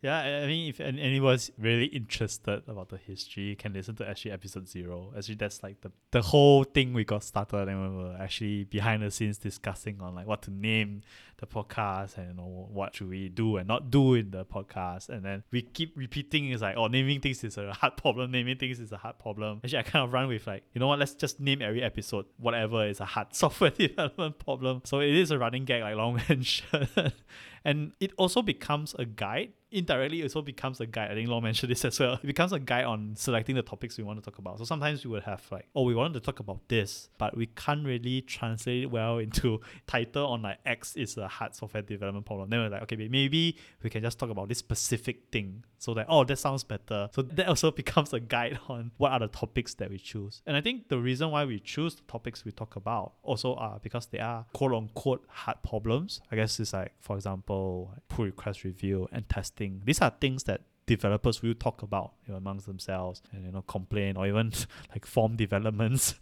yeah, 0.00 0.42
I 0.44 0.46
mean, 0.46 0.68
if 0.68 0.80
anyone's 0.80 1.50
really 1.58 1.86
interested 1.86 2.62
about 2.68 2.88
the 2.88 2.98
history, 2.98 3.56
can 3.56 3.72
listen 3.72 3.96
to 3.96 4.08
actually 4.08 4.30
episode 4.30 4.68
zero. 4.68 5.12
Actually, 5.16 5.34
that's 5.34 5.62
like 5.62 5.80
the 5.80 5.90
the 6.12 6.22
whole 6.22 6.62
thing 6.62 6.92
we 6.92 7.04
got 7.04 7.24
started, 7.24 7.68
and 7.68 7.96
we 7.96 8.04
were 8.04 8.16
actually 8.16 8.64
behind 8.64 9.02
the 9.02 9.10
scenes 9.10 9.38
discussing 9.38 10.00
on 10.00 10.14
like 10.14 10.26
what 10.28 10.42
to 10.42 10.52
name 10.52 11.02
the 11.38 11.46
podcast 11.46 12.18
and 12.18 12.28
you 12.28 12.34
know 12.34 12.68
what 12.70 12.94
should 12.94 13.08
we 13.08 13.28
do 13.28 13.56
and 13.56 13.68
not 13.68 13.90
do 13.90 14.14
in 14.14 14.30
the 14.30 14.44
podcast. 14.44 15.08
And 15.08 15.24
then 15.24 15.44
we 15.50 15.62
keep 15.62 15.96
repeating 15.96 16.50
it's 16.50 16.62
like, 16.62 16.76
oh, 16.76 16.88
naming 16.88 17.20
things 17.20 17.44
is 17.44 17.56
a 17.56 17.72
hard 17.72 17.96
problem. 17.96 18.30
Naming 18.30 18.58
things 18.58 18.80
is 18.80 18.92
a 18.92 18.96
hard 18.96 19.18
problem. 19.18 19.60
Actually, 19.64 19.78
I 19.78 19.82
kind 19.82 20.04
of 20.04 20.12
run 20.12 20.28
with 20.28 20.46
like, 20.46 20.64
you 20.74 20.80
know 20.80 20.88
what? 20.88 20.98
Let's 20.98 21.14
just 21.14 21.40
name 21.40 21.62
every 21.62 21.82
episode 21.82 22.26
whatever 22.36 22.86
is 22.86 23.00
a 23.00 23.04
hard 23.04 23.28
software 23.34 23.70
development 23.70 24.38
problem. 24.38 24.82
So 24.84 25.00
it 25.00 25.14
is 25.14 25.30
a 25.30 25.38
running 25.38 25.64
gag, 25.64 25.82
like 25.82 25.96
Long 25.96 26.20
mentioned. 26.28 26.88
and 27.64 27.92
it 28.00 28.12
also 28.16 28.42
becomes 28.42 28.94
a 28.98 29.04
guide 29.04 29.52
indirectly 29.70 30.20
it 30.20 30.24
also 30.24 30.42
becomes 30.42 30.80
a 30.80 30.86
guide. 30.86 31.10
I 31.10 31.14
think 31.14 31.28
Long 31.28 31.42
mentioned 31.42 31.70
this 31.70 31.84
as 31.84 31.98
well. 31.98 32.14
It 32.14 32.26
becomes 32.26 32.52
a 32.52 32.58
guide 32.58 32.84
on 32.84 33.14
selecting 33.16 33.54
the 33.56 33.62
topics 33.62 33.98
we 33.98 34.04
want 34.04 34.22
to 34.22 34.30
talk 34.30 34.38
about. 34.38 34.58
So 34.58 34.64
sometimes 34.64 35.04
we 35.04 35.10
would 35.10 35.24
have 35.24 35.44
like, 35.50 35.66
oh, 35.74 35.82
we 35.82 35.94
wanted 35.94 36.14
to 36.14 36.20
talk 36.20 36.40
about 36.40 36.68
this, 36.68 37.08
but 37.18 37.36
we 37.36 37.46
can't 37.46 37.84
really 37.84 38.22
translate 38.22 38.84
it 38.84 38.86
well 38.86 39.18
into 39.18 39.60
title 39.86 40.26
on 40.26 40.42
like 40.42 40.58
X 40.64 40.96
is 40.96 41.16
a 41.16 41.27
hard 41.28 41.54
software 41.54 41.82
development 41.82 42.26
problem. 42.26 42.50
Then 42.50 42.60
we're 42.60 42.68
like, 42.68 42.82
okay, 42.82 42.96
maybe 43.08 43.56
we 43.82 43.90
can 43.90 44.02
just 44.02 44.18
talk 44.18 44.30
about 44.30 44.48
this 44.48 44.58
specific 44.58 45.30
thing. 45.30 45.64
So 45.78 45.94
that 45.94 46.06
oh, 46.08 46.24
that 46.24 46.38
sounds 46.38 46.64
better. 46.64 47.08
So 47.12 47.22
that 47.36 47.46
also 47.46 47.70
becomes 47.82 48.12
a 48.12 48.20
guide 48.20 48.58
on 48.68 48.92
what 48.96 49.12
are 49.12 49.20
the 49.20 49.28
topics 49.28 49.74
that 49.74 49.90
we 49.90 49.98
choose. 49.98 50.42
And 50.46 50.56
I 50.56 50.60
think 50.60 50.88
the 50.88 50.98
reason 50.98 51.30
why 51.30 51.44
we 51.44 51.60
choose 51.60 51.94
the 51.96 52.02
topics 52.02 52.44
we 52.44 52.52
talk 52.52 52.76
about 52.76 53.12
also 53.22 53.54
are 53.54 53.78
because 53.82 54.06
they 54.06 54.18
are 54.18 54.46
quote 54.52 54.72
unquote 54.72 55.24
hard 55.28 55.62
problems. 55.62 56.20
I 56.30 56.36
guess 56.36 56.58
it's 56.60 56.72
like, 56.72 56.92
for 57.00 57.16
example, 57.16 57.94
pull 58.08 58.24
request 58.26 58.64
review 58.64 59.08
and 59.12 59.28
testing. 59.28 59.82
These 59.84 60.00
are 60.00 60.12
things 60.20 60.44
that 60.44 60.62
developers 60.88 61.42
will 61.42 61.54
talk 61.54 61.82
about 61.82 62.14
you 62.26 62.32
know, 62.32 62.38
amongst 62.38 62.66
themselves 62.66 63.22
and 63.32 63.44
you 63.44 63.52
know 63.52 63.62
complain 63.62 64.16
or 64.16 64.26
even 64.26 64.50
like 64.90 65.06
form 65.06 65.36
developments. 65.36 66.14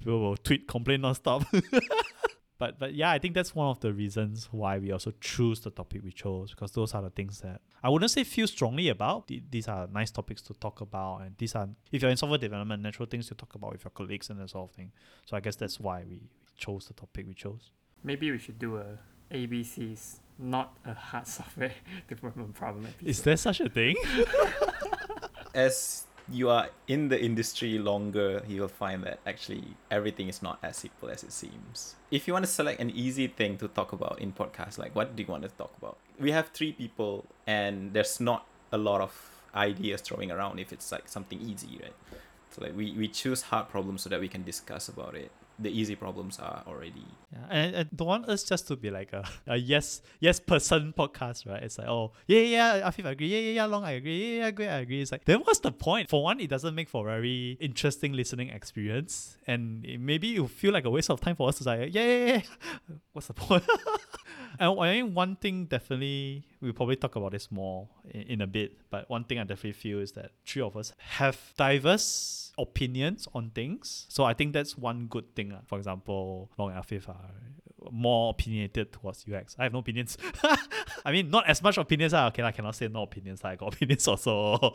People 0.00 0.20
will 0.20 0.36
tweet 0.36 0.66
complain 0.66 1.02
non-stop. 1.02 1.44
But 2.60 2.78
but 2.78 2.94
yeah, 2.94 3.10
I 3.10 3.18
think 3.18 3.34
that's 3.34 3.54
one 3.54 3.68
of 3.68 3.80
the 3.80 3.92
reasons 3.92 4.48
why 4.52 4.78
we 4.78 4.92
also 4.92 5.12
choose 5.18 5.60
the 5.60 5.70
topic 5.70 6.02
we 6.04 6.12
chose 6.12 6.50
because 6.50 6.72
those 6.72 6.94
are 6.94 7.00
the 7.00 7.08
things 7.08 7.40
that 7.40 7.62
I 7.82 7.88
wouldn't 7.88 8.10
say 8.10 8.22
feel 8.22 8.46
strongly 8.46 8.90
about. 8.90 9.30
These 9.50 9.66
are 9.66 9.88
nice 9.88 10.10
topics 10.10 10.42
to 10.42 10.52
talk 10.52 10.82
about, 10.82 11.22
and 11.22 11.34
these 11.38 11.54
are 11.54 11.70
if 11.90 12.02
you're 12.02 12.10
in 12.10 12.18
software 12.18 12.38
development, 12.38 12.82
natural 12.82 13.06
things 13.06 13.28
to 13.28 13.34
talk 13.34 13.54
about 13.54 13.72
with 13.72 13.84
your 13.84 13.90
colleagues 13.92 14.28
and 14.28 14.38
that 14.40 14.50
sort 14.50 14.68
of 14.70 14.76
thing. 14.76 14.92
So 15.24 15.38
I 15.38 15.40
guess 15.40 15.56
that's 15.56 15.80
why 15.80 16.04
we, 16.06 16.16
we 16.16 16.28
chose 16.58 16.86
the 16.86 16.92
topic 16.92 17.26
we 17.26 17.32
chose. 17.32 17.70
Maybe 18.04 18.30
we 18.30 18.38
should 18.38 18.58
do 18.58 18.76
a 18.76 18.98
ABCs, 19.34 20.18
not 20.38 20.76
a 20.84 20.92
hard 20.92 21.26
software 21.38 21.72
development 22.08 22.52
problem. 22.54 22.84
Episode. 22.84 23.08
Is 23.08 23.22
there 23.22 23.38
such 23.38 23.60
a 23.60 23.70
thing? 23.70 23.96
As 25.54 26.04
you 26.30 26.48
are 26.48 26.68
in 26.86 27.08
the 27.08 27.20
industry 27.20 27.78
longer, 27.78 28.42
you'll 28.46 28.68
find 28.68 29.02
that 29.04 29.18
actually 29.26 29.64
everything 29.90 30.28
is 30.28 30.42
not 30.42 30.58
as 30.62 30.76
simple 30.76 31.08
as 31.10 31.22
it 31.22 31.32
seems. 31.32 31.96
If 32.10 32.26
you 32.26 32.32
want 32.32 32.44
to 32.44 32.50
select 32.50 32.80
an 32.80 32.90
easy 32.90 33.26
thing 33.26 33.56
to 33.58 33.68
talk 33.68 33.92
about 33.92 34.20
in 34.20 34.32
podcast, 34.32 34.78
like 34.78 34.94
what 34.94 35.16
do 35.16 35.22
you 35.22 35.28
want 35.28 35.42
to 35.42 35.48
talk 35.50 35.72
about? 35.78 35.96
We 36.18 36.30
have 36.32 36.48
three 36.48 36.72
people, 36.72 37.26
and 37.46 37.92
there's 37.92 38.20
not 38.20 38.46
a 38.72 38.78
lot 38.78 39.00
of 39.00 39.12
ideas 39.54 40.00
throwing 40.00 40.30
around 40.30 40.60
if 40.60 40.72
it's 40.72 40.92
like 40.92 41.08
something 41.08 41.40
easy, 41.40 41.80
right? 41.82 41.94
So 42.50 42.62
like 42.64 42.76
we, 42.76 42.92
we 42.92 43.08
choose 43.08 43.42
hard 43.42 43.68
problems 43.68 44.02
so 44.02 44.10
that 44.10 44.20
we 44.20 44.28
can 44.28 44.44
discuss 44.44 44.88
about 44.88 45.14
it 45.14 45.30
the 45.60 45.70
easy 45.70 45.94
problems 45.94 46.38
are 46.38 46.62
already. 46.66 47.04
Yeah, 47.32 47.38
and, 47.50 47.76
and 47.76 47.96
don't 47.96 48.08
want 48.08 48.28
us 48.28 48.42
just 48.42 48.66
to 48.68 48.76
be 48.76 48.90
like 48.90 49.12
a, 49.12 49.24
a 49.46 49.56
yes 49.56 50.02
yes 50.18 50.40
person 50.40 50.92
podcast, 50.96 51.46
right? 51.46 51.62
It's 51.62 51.78
like 51.78 51.88
oh 51.88 52.12
yeah 52.26 52.40
yeah, 52.40 52.76
yeah 52.76 52.90
Afif 52.90 53.06
I 53.06 53.10
agree, 53.10 53.28
yeah 53.28 53.38
yeah 53.38 53.52
yeah 53.52 53.64
Long 53.66 53.84
I 53.84 53.92
agree, 53.92 54.36
yeah 54.36 54.44
yeah 54.44 54.50
great 54.50 54.68
I 54.68 54.78
agree. 54.80 55.02
It's 55.02 55.12
like 55.12 55.24
then 55.24 55.40
what's 55.40 55.60
the 55.60 55.72
point? 55.72 56.08
For 56.08 56.22
one, 56.22 56.40
it 56.40 56.50
doesn't 56.50 56.74
make 56.74 56.88
for 56.88 57.08
a 57.08 57.12
very 57.12 57.56
interesting 57.60 58.12
listening 58.12 58.48
experience, 58.48 59.36
and 59.46 59.86
maybe 60.00 60.28
you 60.28 60.48
feel 60.48 60.72
like 60.72 60.84
a 60.84 60.90
waste 60.90 61.10
of 61.10 61.20
time 61.20 61.36
for 61.36 61.48
us 61.48 61.58
to 61.58 61.64
say 61.64 61.86
yeah 61.86 62.04
yeah 62.04 62.26
yeah. 62.26 62.40
What's 63.12 63.28
the 63.28 63.34
point? 63.34 63.64
and 64.60 64.78
I 64.78 64.92
think 64.92 65.16
one 65.16 65.36
thing 65.36 65.64
definitely 65.64 66.46
we'll 66.60 66.74
probably 66.74 66.96
talk 66.96 67.16
about 67.16 67.32
this 67.32 67.50
more 67.50 67.88
in, 68.10 68.22
in 68.22 68.40
a 68.42 68.46
bit, 68.46 68.78
but 68.90 69.08
one 69.08 69.24
thing 69.24 69.38
I 69.38 69.44
definitely 69.44 69.72
feel 69.72 69.98
is 70.00 70.12
that 70.12 70.32
three 70.46 70.62
of 70.62 70.76
us 70.76 70.92
have 70.98 71.38
diverse 71.56 72.52
opinions 72.58 73.26
on 73.34 73.50
things. 73.50 74.06
So 74.08 74.24
I 74.24 74.34
think 74.34 74.52
that's 74.52 74.76
one 74.76 75.06
good 75.06 75.34
thing. 75.34 75.52
Ah. 75.54 75.60
For 75.66 75.78
example, 75.78 76.50
Long 76.58 76.70
and 76.72 76.78
Afif 76.78 77.08
are 77.08 77.16
ah, 77.18 77.69
more 77.92 78.30
opinionated 78.30 78.92
towards 78.92 79.24
UX. 79.32 79.56
I 79.58 79.64
have 79.64 79.72
no 79.72 79.80
opinions. 79.80 80.16
I 81.04 81.12
mean, 81.12 81.30
not 81.30 81.46
as 81.48 81.62
much 81.62 81.78
opinions. 81.78 82.14
Uh, 82.14 82.26
okay, 82.26 82.42
I 82.42 82.52
cannot 82.52 82.74
say 82.76 82.88
no 82.88 83.02
opinions. 83.02 83.42
I 83.44 83.56
got 83.56 83.74
opinions 83.74 84.06
also, 84.08 84.74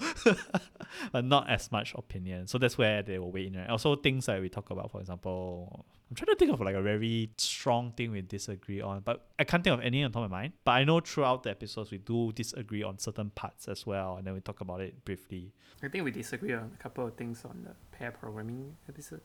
but 1.12 1.26
not 1.26 1.50
as 1.50 1.72
much 1.72 1.94
opinion. 1.96 2.48
So 2.48 2.58
that's 2.58 2.78
where 2.78 3.02
they 3.02 3.20
will 3.20 3.32
weigh 3.32 3.48
in. 3.48 3.58
Right? 3.58 3.70
Also, 3.70 3.96
things 3.96 4.26
that 4.26 4.42
we 4.42 4.50
talk 4.50 4.70
about, 4.70 4.92
for 4.92 5.02
example, 5.02 5.86
I'm 6.10 6.16
trying 6.16 6.28
to 6.28 6.36
think 6.36 6.52
of 6.52 6.62
like 6.62 6.76
a 6.76 6.82
very 6.82 7.32
strong 7.38 7.92
thing 7.92 8.12
we 8.12 8.22
disagree 8.22 8.82
on, 8.82 9.02
but 9.02 9.28
I 9.40 9.44
can't 9.44 9.64
think 9.64 9.74
of 9.74 9.82
any 9.82 10.04
on 10.04 10.12
top 10.12 10.24
of 10.24 10.32
my 10.32 10.42
mind. 10.42 10.54
But 10.64 10.72
I 10.72 10.84
know 10.84 11.00
throughout 11.00 11.44
the 11.44 11.50
episodes 11.50 11.92
we 11.92 11.98
do 11.98 12.32
disagree 12.32 12.84
on 12.84 13.00
certain 13.00 13.32
parts 13.32 13.68
as 13.68 13.86
well, 13.86 14.18
and 14.18 14.26
then 14.28 14.34
we 14.34 14.42
talk 14.42 14.62
about 14.62 14.82
it 14.82 15.04
briefly. 15.04 15.52
I 15.84 15.88
think 15.88 16.04
we 16.04 16.12
disagree 16.12 16.54
on 16.54 16.72
a 16.74 16.84
couple 16.84 17.06
of 17.06 17.16
things 17.16 17.44
on 17.46 17.64
the 17.64 17.98
pair 17.98 18.12
programming 18.12 18.76
episode. 18.88 19.22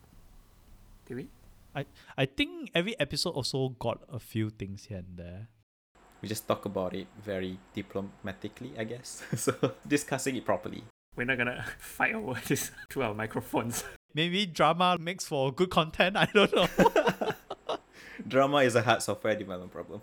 Did 1.06 1.16
we? 1.16 1.28
I 1.74 1.86
I 2.16 2.26
think 2.26 2.70
every 2.74 2.98
episode 2.98 3.30
also 3.30 3.70
got 3.78 4.02
a 4.08 4.18
few 4.18 4.50
things 4.50 4.86
here 4.86 4.98
and 4.98 5.16
there. 5.16 5.48
We 6.22 6.28
just 6.28 6.46
talk 6.46 6.66
about 6.66 6.94
it 6.94 7.06
very 7.22 7.58
diplomatically, 7.74 8.72
I 8.78 8.84
guess. 8.84 9.22
so 9.36 9.54
discussing 9.86 10.36
it 10.36 10.44
properly. 10.44 10.84
We're 11.16 11.24
not 11.24 11.38
gonna 11.38 11.64
fight 11.78 12.14
over 12.14 12.40
this 12.48 12.70
through 12.90 13.02
our 13.02 13.14
microphones. 13.14 13.84
Maybe 14.14 14.46
drama 14.46 14.98
makes 14.98 15.24
for 15.26 15.52
good 15.52 15.70
content. 15.70 16.16
I 16.16 16.28
don't 16.34 16.54
know. 16.54 16.68
drama 18.26 18.58
is 18.58 18.74
a 18.74 18.82
hard 18.82 19.02
software 19.02 19.36
development 19.36 19.72
problem. 19.72 20.02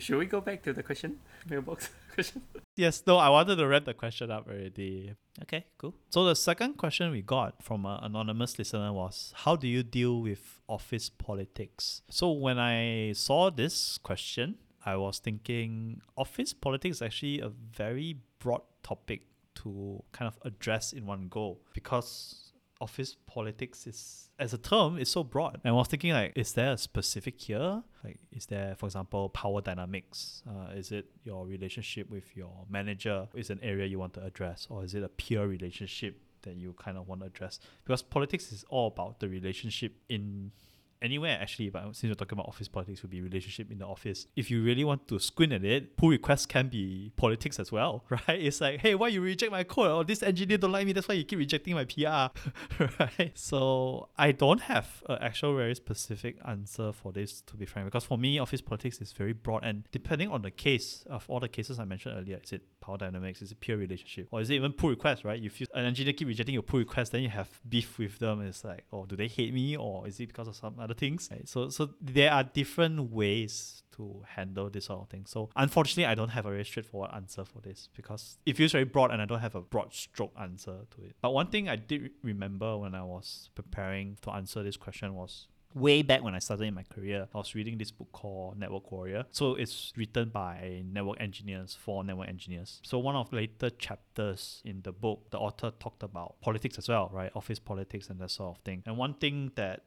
Should 0.00 0.18
we 0.18 0.26
go 0.26 0.40
back 0.40 0.62
to 0.62 0.72
the 0.72 0.82
question? 0.82 1.18
Mailbox 1.50 1.90
question? 2.14 2.42
Yes, 2.76 3.02
no, 3.04 3.16
I 3.16 3.30
wanted 3.30 3.56
to 3.56 3.66
wrap 3.66 3.84
the 3.84 3.94
question 3.94 4.30
up 4.30 4.46
already. 4.46 5.14
Okay, 5.42 5.66
cool. 5.76 5.94
So 6.10 6.24
the 6.24 6.36
second 6.36 6.74
question 6.74 7.10
we 7.10 7.22
got 7.22 7.62
from 7.64 7.84
an 7.84 7.98
anonymous 8.02 8.58
listener 8.58 8.92
was 8.92 9.32
how 9.38 9.56
do 9.56 9.66
you 9.66 9.82
deal 9.82 10.20
with 10.20 10.60
office 10.68 11.08
politics? 11.08 12.02
So 12.10 12.30
when 12.30 12.60
I 12.60 13.12
saw 13.12 13.50
this 13.50 13.98
question, 13.98 14.58
I 14.86 14.96
was 14.96 15.18
thinking 15.18 16.00
office 16.16 16.52
politics 16.52 16.98
is 16.98 17.02
actually 17.02 17.40
a 17.40 17.48
very 17.48 18.18
broad 18.38 18.62
topic 18.84 19.22
to 19.56 20.04
kind 20.12 20.28
of 20.28 20.38
address 20.46 20.92
in 20.92 21.06
one 21.06 21.26
go 21.28 21.58
because 21.74 22.47
office 22.80 23.16
politics 23.26 23.86
is 23.86 24.30
as 24.38 24.54
a 24.54 24.58
term 24.58 24.98
is 24.98 25.10
so 25.10 25.24
broad. 25.24 25.60
And 25.64 25.72
i 25.72 25.76
was 25.76 25.88
thinking 25.88 26.12
like 26.12 26.32
is 26.36 26.52
there 26.52 26.72
a 26.72 26.78
specific 26.78 27.40
here? 27.40 27.82
Like 28.04 28.18
is 28.32 28.46
there 28.46 28.74
for 28.76 28.86
example 28.86 29.28
power 29.30 29.60
dynamics? 29.60 30.42
Uh, 30.48 30.72
is 30.74 30.92
it 30.92 31.06
your 31.24 31.46
relationship 31.46 32.08
with 32.10 32.36
your 32.36 32.66
manager 32.68 33.28
is 33.34 33.50
an 33.50 33.60
area 33.62 33.86
you 33.86 33.98
want 33.98 34.14
to 34.14 34.24
address? 34.24 34.66
Or 34.70 34.84
is 34.84 34.94
it 34.94 35.02
a 35.02 35.08
peer 35.08 35.46
relationship 35.46 36.20
that 36.42 36.56
you 36.56 36.74
kind 36.74 36.96
of 36.96 37.08
want 37.08 37.22
to 37.22 37.26
address? 37.26 37.58
Because 37.84 38.02
politics 38.02 38.52
is 38.52 38.64
all 38.68 38.88
about 38.88 39.20
the 39.20 39.28
relationship 39.28 39.96
in 40.08 40.52
anywhere 41.02 41.38
actually, 41.40 41.70
but 41.70 41.84
since 41.94 42.10
we're 42.10 42.14
talking 42.14 42.36
about 42.38 42.48
office 42.48 42.68
politics, 42.68 43.02
would 43.02 43.10
be 43.10 43.20
relationship 43.20 43.70
in 43.70 43.78
the 43.78 43.86
office. 43.86 44.26
If 44.36 44.50
you 44.50 44.62
really 44.62 44.84
want 44.84 45.08
to 45.08 45.18
squint 45.18 45.52
at 45.52 45.64
it, 45.64 45.96
pull 45.96 46.10
requests 46.10 46.46
can 46.46 46.68
be 46.68 47.12
politics 47.16 47.58
as 47.58 47.70
well, 47.72 48.04
right? 48.10 48.40
It's 48.40 48.60
like, 48.60 48.80
hey, 48.80 48.94
why 48.94 49.08
you 49.08 49.20
reject 49.20 49.52
my 49.52 49.64
code? 49.64 49.90
Or 49.90 50.04
this 50.04 50.22
engineer 50.22 50.58
don't 50.58 50.72
like 50.72 50.86
me, 50.86 50.92
that's 50.92 51.08
why 51.08 51.14
you 51.14 51.24
keep 51.24 51.38
rejecting 51.38 51.74
my 51.74 51.84
PR, 51.84 52.84
right? 53.00 53.32
So 53.34 54.08
I 54.16 54.32
don't 54.32 54.60
have 54.62 55.02
an 55.08 55.18
actual 55.20 55.56
very 55.56 55.74
specific 55.74 56.36
answer 56.46 56.92
for 56.92 57.12
this, 57.12 57.40
to 57.42 57.56
be 57.56 57.66
frank, 57.66 57.86
because 57.86 58.04
for 58.04 58.18
me, 58.18 58.38
office 58.38 58.60
politics 58.60 59.00
is 59.00 59.12
very 59.12 59.32
broad, 59.32 59.64
and 59.64 59.84
depending 59.92 60.30
on 60.30 60.42
the 60.42 60.50
case 60.50 61.04
of 61.08 61.24
all 61.28 61.40
the 61.40 61.48
cases 61.48 61.78
I 61.78 61.84
mentioned 61.84 62.16
earlier, 62.18 62.40
is 62.42 62.52
it 62.52 62.62
power 62.80 62.96
dynamics, 62.96 63.42
is 63.42 63.52
it 63.52 63.60
peer 63.60 63.76
relationship, 63.76 64.28
or 64.30 64.40
is 64.40 64.50
it 64.50 64.54
even 64.54 64.72
pull 64.72 64.90
request, 64.90 65.24
right? 65.24 65.42
If 65.42 65.60
you, 65.60 65.66
an 65.74 65.84
engineer 65.84 66.12
keep 66.12 66.28
rejecting 66.28 66.54
your 66.54 66.62
pull 66.62 66.80
request, 66.80 67.12
then 67.12 67.22
you 67.22 67.28
have 67.28 67.48
beef 67.68 67.98
with 67.98 68.18
them. 68.18 68.40
It's 68.42 68.64
like, 68.64 68.84
oh, 68.92 69.04
do 69.04 69.16
they 69.16 69.28
hate 69.28 69.52
me, 69.52 69.76
or 69.76 70.06
is 70.06 70.20
it 70.20 70.28
because 70.28 70.48
of 70.48 70.56
some 70.56 70.74
other 70.88 70.94
things. 70.94 71.28
Right? 71.30 71.48
So 71.48 71.68
so 71.68 71.90
there 72.00 72.32
are 72.32 72.44
different 72.44 73.10
ways 73.10 73.82
to 73.96 74.22
handle 74.28 74.70
this 74.70 74.86
sort 74.86 75.00
of 75.00 75.08
thing. 75.08 75.24
So 75.26 75.50
unfortunately, 75.56 76.06
I 76.06 76.14
don't 76.14 76.30
have 76.30 76.46
a 76.46 76.50
very 76.50 76.64
straightforward 76.64 77.10
answer 77.14 77.44
for 77.44 77.60
this 77.60 77.88
because 77.94 78.38
it 78.46 78.56
feels 78.56 78.72
very 78.72 78.84
broad 78.84 79.10
and 79.10 79.20
I 79.20 79.26
don't 79.26 79.40
have 79.40 79.54
a 79.54 79.60
broad 79.60 79.92
stroke 79.92 80.32
answer 80.40 80.76
to 80.96 81.02
it. 81.02 81.16
But 81.20 81.34
one 81.34 81.48
thing 81.48 81.68
I 81.68 81.76
did 81.76 82.10
remember 82.22 82.78
when 82.78 82.94
I 82.94 83.02
was 83.02 83.50
preparing 83.54 84.16
to 84.22 84.30
answer 84.30 84.62
this 84.62 84.76
question 84.76 85.14
was 85.14 85.48
way 85.74 86.02
back 86.02 86.22
when 86.22 86.34
I 86.34 86.38
started 86.38 86.64
in 86.64 86.74
my 86.74 86.84
career, 86.84 87.28
I 87.34 87.38
was 87.38 87.54
reading 87.54 87.78
this 87.78 87.90
book 87.90 88.08
called 88.12 88.58
Network 88.58 88.90
Warrior. 88.90 89.24
So 89.30 89.54
it's 89.54 89.92
written 89.96 90.30
by 90.30 90.82
network 90.90 91.20
engineers 91.20 91.76
for 91.78 92.02
network 92.04 92.28
engineers. 92.28 92.80
So 92.84 92.98
one 92.98 93.16
of 93.16 93.30
the 93.30 93.36
later 93.36 93.70
chapters 93.70 94.62
in 94.64 94.82
the 94.82 94.92
book, 94.92 95.30
the 95.30 95.38
author 95.38 95.72
talked 95.78 96.02
about 96.02 96.40
politics 96.40 96.78
as 96.78 96.88
well, 96.88 97.10
right? 97.12 97.30
Office 97.34 97.58
politics 97.58 98.08
and 98.08 98.18
that 98.20 98.30
sort 98.30 98.56
of 98.56 98.64
thing. 98.64 98.82
And 98.86 98.96
one 98.96 99.14
thing 99.14 99.52
that 99.56 99.82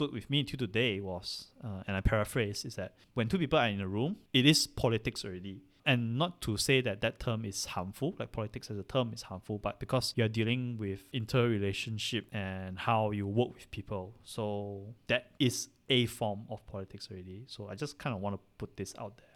stood 0.00 0.14
with 0.14 0.30
me 0.30 0.42
till 0.42 0.56
today 0.56 0.98
was, 0.98 1.52
uh, 1.62 1.82
and 1.86 1.94
I 1.94 2.00
paraphrase, 2.00 2.64
is 2.64 2.74
that 2.76 2.94
when 3.12 3.28
two 3.28 3.36
people 3.36 3.58
are 3.58 3.68
in 3.68 3.82
a 3.82 3.86
room, 3.86 4.16
it 4.32 4.46
is 4.46 4.66
politics 4.66 5.26
already. 5.26 5.60
And 5.84 6.16
not 6.16 6.40
to 6.42 6.56
say 6.56 6.80
that 6.80 7.02
that 7.02 7.20
term 7.20 7.44
is 7.44 7.66
harmful, 7.66 8.14
like 8.18 8.32
politics 8.32 8.70
as 8.70 8.78
a 8.78 8.82
term 8.82 9.12
is 9.12 9.22
harmful, 9.22 9.58
but 9.58 9.78
because 9.78 10.14
you're 10.16 10.28
dealing 10.28 10.78
with 10.78 11.04
interrelationship 11.12 12.26
and 12.32 12.78
how 12.78 13.10
you 13.10 13.26
work 13.26 13.52
with 13.52 13.70
people. 13.70 14.14
So 14.24 14.94
that 15.08 15.32
is 15.38 15.68
a 15.90 16.06
form 16.06 16.46
of 16.48 16.66
politics 16.66 17.08
already. 17.10 17.44
So 17.46 17.68
I 17.68 17.74
just 17.74 17.98
kind 17.98 18.16
of 18.16 18.22
want 18.22 18.36
to 18.36 18.40
put 18.56 18.78
this 18.78 18.94
out 18.98 19.18
there. 19.18 19.26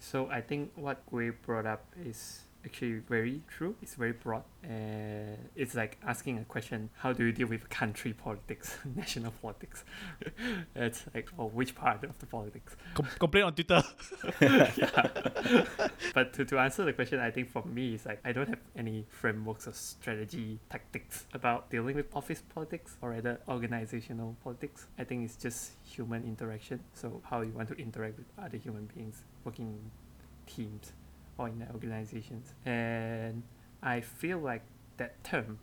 So 0.00 0.28
I 0.28 0.40
think 0.40 0.72
what 0.74 1.02
we 1.12 1.30
brought 1.30 1.66
up 1.66 1.84
is 2.04 2.40
actually 2.64 2.98
very 3.08 3.42
true. 3.48 3.74
It's 3.82 3.94
very 3.94 4.12
broad, 4.12 4.42
and 4.62 5.36
it's 5.56 5.74
like 5.74 5.98
asking 6.06 6.38
a 6.38 6.44
question: 6.44 6.90
How 6.96 7.12
do 7.12 7.24
you 7.24 7.32
deal 7.32 7.48
with 7.48 7.68
country 7.68 8.12
politics, 8.12 8.76
national 8.96 9.32
politics? 9.42 9.84
it's 10.74 11.04
like, 11.14 11.28
oh, 11.38 11.46
which 11.46 11.74
part 11.74 12.04
of 12.04 12.18
the 12.18 12.26
politics? 12.26 12.76
Com- 12.94 13.08
complain 13.18 13.44
on 13.44 13.54
Twitter. 13.54 13.82
yeah. 14.40 15.66
but 16.14 16.32
to, 16.34 16.44
to 16.44 16.58
answer 16.58 16.84
the 16.84 16.92
question, 16.92 17.20
I 17.20 17.30
think 17.30 17.50
for 17.50 17.64
me, 17.64 17.94
it's 17.94 18.06
like 18.06 18.20
I 18.24 18.32
don't 18.32 18.48
have 18.48 18.60
any 18.76 19.06
frameworks 19.08 19.66
or 19.66 19.72
strategy 19.72 20.58
tactics 20.70 21.26
about 21.32 21.70
dealing 21.70 21.96
with 21.96 22.06
office 22.14 22.42
politics 22.54 22.96
or 23.00 23.10
rather 23.10 23.40
organizational 23.48 24.36
politics. 24.42 24.86
I 24.98 25.04
think 25.04 25.24
it's 25.24 25.36
just 25.36 25.72
human 25.84 26.24
interaction. 26.24 26.80
So 26.94 27.20
how 27.24 27.40
you 27.42 27.52
want 27.52 27.68
to 27.68 27.74
interact 27.74 28.18
with 28.18 28.26
other 28.38 28.56
human 28.56 28.86
beings, 28.94 29.24
working 29.44 29.90
teams 30.46 30.92
or 31.40 31.48
in 31.48 31.66
organizations. 31.72 32.54
And 32.66 33.42
I 33.82 34.02
feel 34.02 34.38
like 34.38 34.62
that 34.98 35.24
term, 35.24 35.58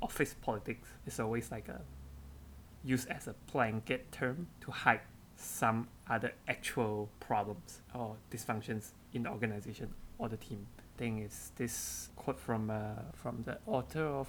office 0.00 0.34
politics, 0.40 0.88
is 1.06 1.20
always 1.20 1.50
like 1.50 1.68
a 1.68 1.80
used 2.82 3.08
as 3.08 3.28
a 3.28 3.34
blanket 3.52 4.10
term 4.12 4.46
to 4.60 4.70
hide 4.70 5.00
some 5.36 5.88
other 6.08 6.32
actual 6.48 7.08
problems 7.20 7.80
or 7.94 8.16
dysfunctions 8.30 8.92
in 9.12 9.22
the 9.24 9.30
organization 9.30 9.88
or 10.18 10.28
the 10.28 10.36
team. 10.36 10.66
Thing 10.96 11.18
is 11.18 11.50
this 11.56 12.08
quote 12.16 12.38
from 12.38 12.70
uh, 12.70 13.02
from 13.14 13.42
the 13.44 13.58
author 13.66 14.04
of 14.04 14.28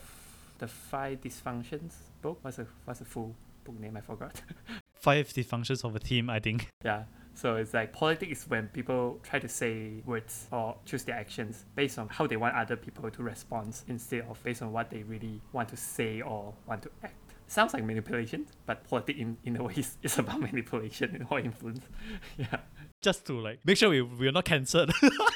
the 0.57 0.67
Five 0.67 1.21
Dysfunctions 1.21 1.93
book. 2.21 2.39
What's 2.41 2.57
the 2.57 2.65
what's 2.85 2.99
the 2.99 3.05
full 3.05 3.35
book 3.63 3.79
name? 3.79 3.95
I 3.95 4.01
forgot. 4.01 4.41
Five 4.95 5.27
dysfunctions 5.27 5.83
of 5.83 5.95
a 5.95 5.99
team, 5.99 6.29
I 6.29 6.39
think. 6.39 6.69
Yeah. 6.83 7.03
So 7.35 7.57
it's 7.57 7.73
like 7.73 7.91
politics 7.91 8.43
is 8.43 8.49
when 8.49 8.69
people 8.69 9.19
try 9.21 9.39
to 9.39 9.49
say 9.49 10.01
words 10.05 10.47
or 10.51 10.77
choose 10.85 11.03
their 11.03 11.15
actions 11.17 11.65
based 11.75 11.99
on 11.99 12.07
how 12.07 12.27
they 12.27 12.37
want 12.37 12.55
other 12.55 12.77
people 12.77 13.11
to 13.11 13.23
respond 13.23 13.77
instead 13.87 14.21
of 14.21 14.41
based 14.41 14.61
on 14.61 14.71
what 14.71 14.89
they 14.89 15.03
really 15.03 15.41
want 15.51 15.67
to 15.69 15.77
say 15.77 16.21
or 16.21 16.53
want 16.65 16.83
to 16.83 16.89
act. 17.03 17.15
Sounds 17.47 17.73
like 17.73 17.83
manipulation, 17.83 18.47
but 18.65 18.87
politics 18.89 19.19
in, 19.19 19.37
in 19.43 19.57
a 19.57 19.63
way 19.63 19.73
is, 19.75 19.97
is 20.01 20.17
about 20.17 20.39
manipulation 20.51 21.27
or 21.29 21.39
influence. 21.39 21.85
yeah. 22.37 22.57
Just 23.01 23.25
to 23.25 23.39
like 23.39 23.59
make 23.65 23.77
sure 23.77 23.89
we, 23.89 24.01
we're 24.01 24.31
not 24.31 24.45
cancelled. 24.45 24.91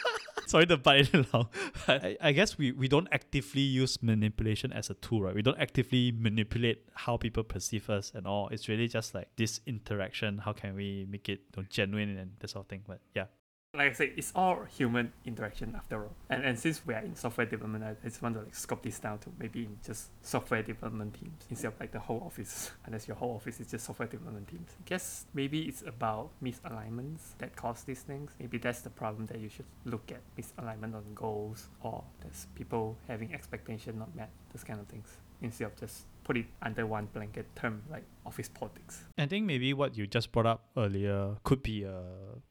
Sorry 0.50 0.66
to 0.66 0.78
bite 0.78 1.14
it 1.14 1.32
along. 1.32 1.50
I, 1.88 2.18
I 2.20 2.32
guess 2.32 2.58
we, 2.58 2.72
we 2.72 2.88
don't 2.88 3.08
actively 3.12 3.62
use 3.62 4.02
manipulation 4.02 4.74
as 4.74 4.90
a 4.90 4.96
tool, 4.96 5.22
right? 5.22 5.36
We 5.36 5.44
don't 5.44 5.60
actively 5.60 6.12
manipulate 6.12 6.90
how 6.96 7.18
people 7.18 7.44
perceive 7.44 7.88
us 7.88 8.12
and 8.16 8.26
all. 8.26 8.48
It's 8.48 8.68
really 8.68 8.88
just 8.88 9.14
like 9.14 9.28
this 9.36 9.62
interaction. 9.68 10.40
How 10.40 10.54
can 10.54 10.74
we 10.74 11.06
make 11.08 11.30
it 11.30 11.42
you 11.56 11.62
know, 11.62 11.68
genuine 11.70 12.18
and 12.18 12.32
that 12.40 12.50
sort 12.50 12.66
of 12.66 12.70
thing? 12.70 12.82
But 12.88 13.00
yeah, 13.16 13.26
like 13.76 13.92
I 13.92 13.94
said, 13.94 14.14
it's 14.18 14.32
all 14.34 14.64
human 14.64 15.14
interaction 15.26 15.76
after 15.76 16.04
all. 16.04 16.16
And 16.30 16.44
and 16.44 16.58
since 16.58 16.84
we 16.88 16.96
are 16.96 17.02
in 17.02 17.16
software 17.16 17.46
development, 17.46 17.84
I 17.84 17.96
just 18.04 18.20
want 18.20 18.34
to 18.36 18.42
like 18.42 18.56
scope 18.56 18.82
this 18.82 18.98
down 18.98 19.20
to 19.20 19.30
maybe 19.38 19.70
just 19.86 20.10
software 20.26 20.64
development 20.64 21.14
teams 21.14 21.46
instead 21.52 21.68
of 21.68 21.80
like 21.80 21.92
the 21.92 22.00
whole 22.00 22.24
office. 22.26 22.72
Unless 22.86 23.08
your 23.08 23.16
whole 23.16 23.36
office 23.36 23.60
is 23.60 23.68
just 23.68 23.86
software 23.86 24.08
development 24.08 24.48
teams. 24.48 24.72
I 24.72 24.82
guess 24.86 25.26
maybe 25.36 25.62
it's 25.68 25.84
about 25.84 26.32
misalignments 26.44 27.38
that 27.38 27.56
cause 27.56 27.84
these 27.84 28.02
things. 28.02 28.32
Maybe 28.40 28.58
that's 28.58 28.82
the 28.82 28.90
problem 28.90 29.28
that 29.28 29.40
you 29.40 29.50
should 29.50 29.68
look 29.86 30.12
at 30.12 30.22
misalignment 30.36 30.96
on 30.96 31.04
goals 31.14 31.68
or 31.82 32.04
there's 32.22 32.48
people 32.56 32.98
having 33.08 33.36
expectation 33.36 34.00
not 34.00 34.16
met, 34.16 34.32
those 34.52 34.64
kind 34.64 34.80
of 34.80 34.88
things. 34.88 35.10
Instead 35.42 35.66
of 35.66 35.76
just 35.80 36.06
put 36.30 36.38
it 36.38 36.46
under 36.62 36.86
one 36.86 37.08
blanket 37.12 37.48
term 37.56 37.82
like 37.90 38.04
office 38.24 38.48
politics. 38.48 39.04
I 39.18 39.26
think 39.26 39.48
maybe 39.48 39.74
what 39.74 39.98
you 39.98 40.06
just 40.06 40.32
brought 40.32 40.46
up 40.46 40.70
earlier 40.78 41.38
could 41.44 41.64
be 41.64 41.82
a 41.86 42.04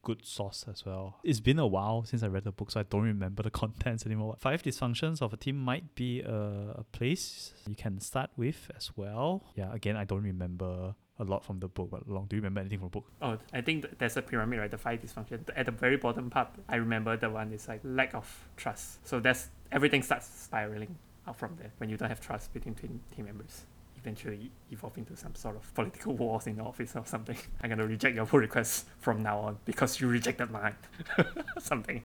good 0.03 0.27
source 0.27 0.65
as 0.69 0.85
well. 0.85 1.21
It's 1.23 1.39
been 1.39 1.61
a 1.61 1.67
while 1.67 2.03
since 2.05 2.25
I 2.25 2.27
read 2.27 2.43
the 2.43 2.51
book, 2.51 2.73
so 2.73 2.81
I 2.81 2.83
don't 2.83 3.05
remember 3.05 3.45
the 3.45 3.51
contents 3.63 4.05
anymore. 4.05 4.35
Five 4.41 4.65
dysfunctions 4.65 5.23
of 5.23 5.33
a 5.33 5.37
team 5.37 5.57
might 5.57 5.95
be 5.95 6.23
a, 6.23 6.75
a 6.79 6.85
place 6.91 7.55
you 7.69 7.77
can 7.77 8.01
start 8.01 8.31
with 8.37 8.69
as 8.77 8.91
well. 8.97 9.45
Yeah, 9.55 9.73
again, 9.73 9.97
I 9.97 10.03
don't 10.03 10.25
remember 10.25 10.97
a 11.21 11.25
lot 11.25 11.45
from 11.45 11.61
the 11.61 11.69
book, 11.69 11.89
but 11.93 12.09
long. 12.09 12.27
Do 12.27 12.35
you 12.35 12.43
remember 12.43 12.59
anything 12.59 12.81
from 12.81 12.89
the 12.89 12.99
book? 12.99 13.07
Oh, 13.23 13.39
I 13.53 13.61
think 13.61 13.83
th- 13.83 13.95
there's 13.99 14.17
a 14.17 14.23
pyramid, 14.23 14.59
right? 14.59 14.71
The 14.73 14.79
five 14.79 15.01
dysfunctions. 15.01 15.49
At 15.55 15.67
the 15.67 15.73
very 15.73 15.99
bottom 15.99 16.31
part, 16.31 16.49
I 16.69 16.77
remember 16.77 17.17
the 17.17 17.31
one 17.31 17.53
is 17.53 17.69
like 17.69 17.81
lack 17.85 18.15
of 18.15 18.49
trust. 18.57 19.07
So 19.07 19.21
that's 19.21 19.51
everything 19.71 20.03
starts 20.03 20.27
spiraling 20.27 20.97
out 21.29 21.37
from 21.37 21.57
there 21.59 21.71
when 21.79 21.91
you 21.91 21.97
don't 21.97 22.09
have 22.09 22.21
trust 22.21 22.53
between 22.53 22.75
team, 22.75 23.01
team 23.15 23.27
members 23.27 23.63
eventually 23.97 24.51
evolve 24.71 24.97
into 24.97 25.17
some 25.17 25.35
sort 25.35 25.57
of 25.57 25.75
political 25.75 26.15
wars 26.15 26.47
in 26.47 26.57
the 26.57 26.63
office 26.63 26.95
or 26.97 27.05
something. 27.05 27.37
I'm 27.63 27.71
gonna 27.71 27.87
reject 27.87 28.15
your 28.15 28.27
pull 28.27 28.41
request 28.41 28.87
from 29.01 29.23
now 29.23 29.39
on 29.39 29.59
because 29.65 30.01
you 30.01 30.09
rejected 30.09 30.51
mine. 30.51 30.77
something. 31.59 32.05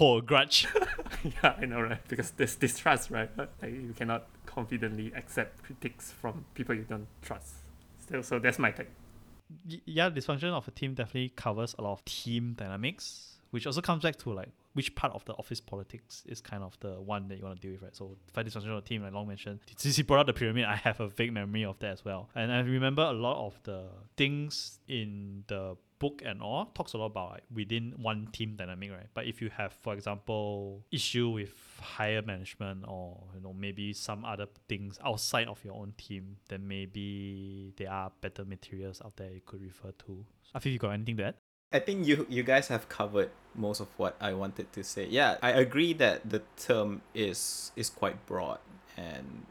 A 0.00 0.20
grudge. 0.24 0.66
yeah, 1.24 1.54
I 1.58 1.64
know, 1.64 1.80
right? 1.80 2.06
Because 2.08 2.32
there's 2.32 2.56
distrust, 2.56 3.10
right? 3.10 3.30
Like 3.36 3.50
you 3.62 3.94
cannot 3.96 4.26
confidently 4.46 5.12
accept 5.16 5.62
critiques 5.62 6.12
from 6.12 6.44
people 6.54 6.74
you 6.74 6.84
don't 6.88 7.06
trust. 7.22 7.54
Still, 8.00 8.22
so 8.22 8.38
that's 8.38 8.58
my 8.58 8.70
take. 8.70 8.88
Y- 9.68 9.80
yeah, 9.86 10.10
dysfunction 10.10 10.50
of 10.52 10.68
a 10.68 10.70
team 10.70 10.94
definitely 10.94 11.30
covers 11.30 11.74
a 11.78 11.82
lot 11.82 11.92
of 11.92 12.04
team 12.04 12.54
dynamics, 12.58 13.38
which 13.50 13.66
also 13.66 13.80
comes 13.80 14.02
back 14.02 14.16
to 14.16 14.32
like 14.32 14.50
which 14.78 14.94
part 14.94 15.12
of 15.12 15.24
the 15.24 15.32
office 15.32 15.60
politics 15.60 16.22
is 16.26 16.40
kind 16.40 16.62
of 16.62 16.78
the 16.78 17.00
one 17.00 17.26
that 17.26 17.36
you 17.36 17.44
want 17.44 17.60
to 17.60 17.66
deal 17.66 17.72
with, 17.72 17.82
right? 17.82 17.96
So 17.96 18.16
five 18.32 18.46
dysfunctional 18.46 18.84
team, 18.84 19.02
like 19.02 19.12
Long 19.12 19.26
mentioned, 19.26 19.58
since 19.76 19.96
he 19.96 20.04
brought 20.04 20.20
up 20.20 20.28
the 20.28 20.32
pyramid, 20.32 20.66
I 20.66 20.76
have 20.76 21.00
a 21.00 21.08
vague 21.08 21.32
memory 21.32 21.64
of 21.64 21.80
that 21.80 21.90
as 21.90 22.04
well. 22.04 22.28
And 22.36 22.52
I 22.52 22.60
remember 22.60 23.02
a 23.02 23.12
lot 23.12 23.44
of 23.44 23.58
the 23.64 23.86
things 24.16 24.78
in 24.86 25.42
the 25.48 25.76
book 25.98 26.22
and 26.24 26.40
all 26.40 26.66
talks 26.76 26.92
a 26.92 26.96
lot 26.96 27.06
about 27.06 27.30
like, 27.30 27.42
within 27.52 27.92
one 27.96 28.28
team 28.30 28.54
dynamic, 28.54 28.92
right? 28.92 29.08
But 29.14 29.26
if 29.26 29.42
you 29.42 29.50
have, 29.50 29.72
for 29.72 29.94
example, 29.94 30.84
issue 30.92 31.28
with 31.28 31.54
higher 31.80 32.22
management 32.22 32.84
or 32.86 33.20
you 33.34 33.40
know 33.40 33.52
maybe 33.52 33.92
some 33.92 34.24
other 34.24 34.46
things 34.68 34.96
outside 35.04 35.48
of 35.48 35.58
your 35.64 35.74
own 35.74 35.92
team, 35.98 36.36
then 36.48 36.68
maybe 36.68 37.74
there 37.78 37.90
are 37.90 38.12
better 38.20 38.44
materials 38.44 39.02
out 39.04 39.16
there 39.16 39.32
you 39.32 39.40
could 39.44 39.60
refer 39.60 39.90
to. 40.06 40.24
Think 40.60 40.72
you 40.72 40.78
got 40.78 40.90
anything 40.90 41.16
to 41.16 41.24
add? 41.24 41.34
I 41.72 41.78
think 41.80 42.06
you 42.06 42.26
you 42.30 42.42
guys 42.42 42.68
have 42.68 42.88
covered 42.88 43.30
most 43.54 43.80
of 43.80 43.88
what 43.96 44.16
I 44.20 44.32
wanted 44.32 44.72
to 44.72 44.82
say. 44.82 45.06
Yeah, 45.06 45.36
I 45.42 45.50
agree 45.50 45.92
that 45.94 46.30
the 46.30 46.42
term 46.56 47.02
is 47.14 47.72
is 47.76 47.90
quite 47.90 48.24
broad 48.26 48.58
and 48.96 49.44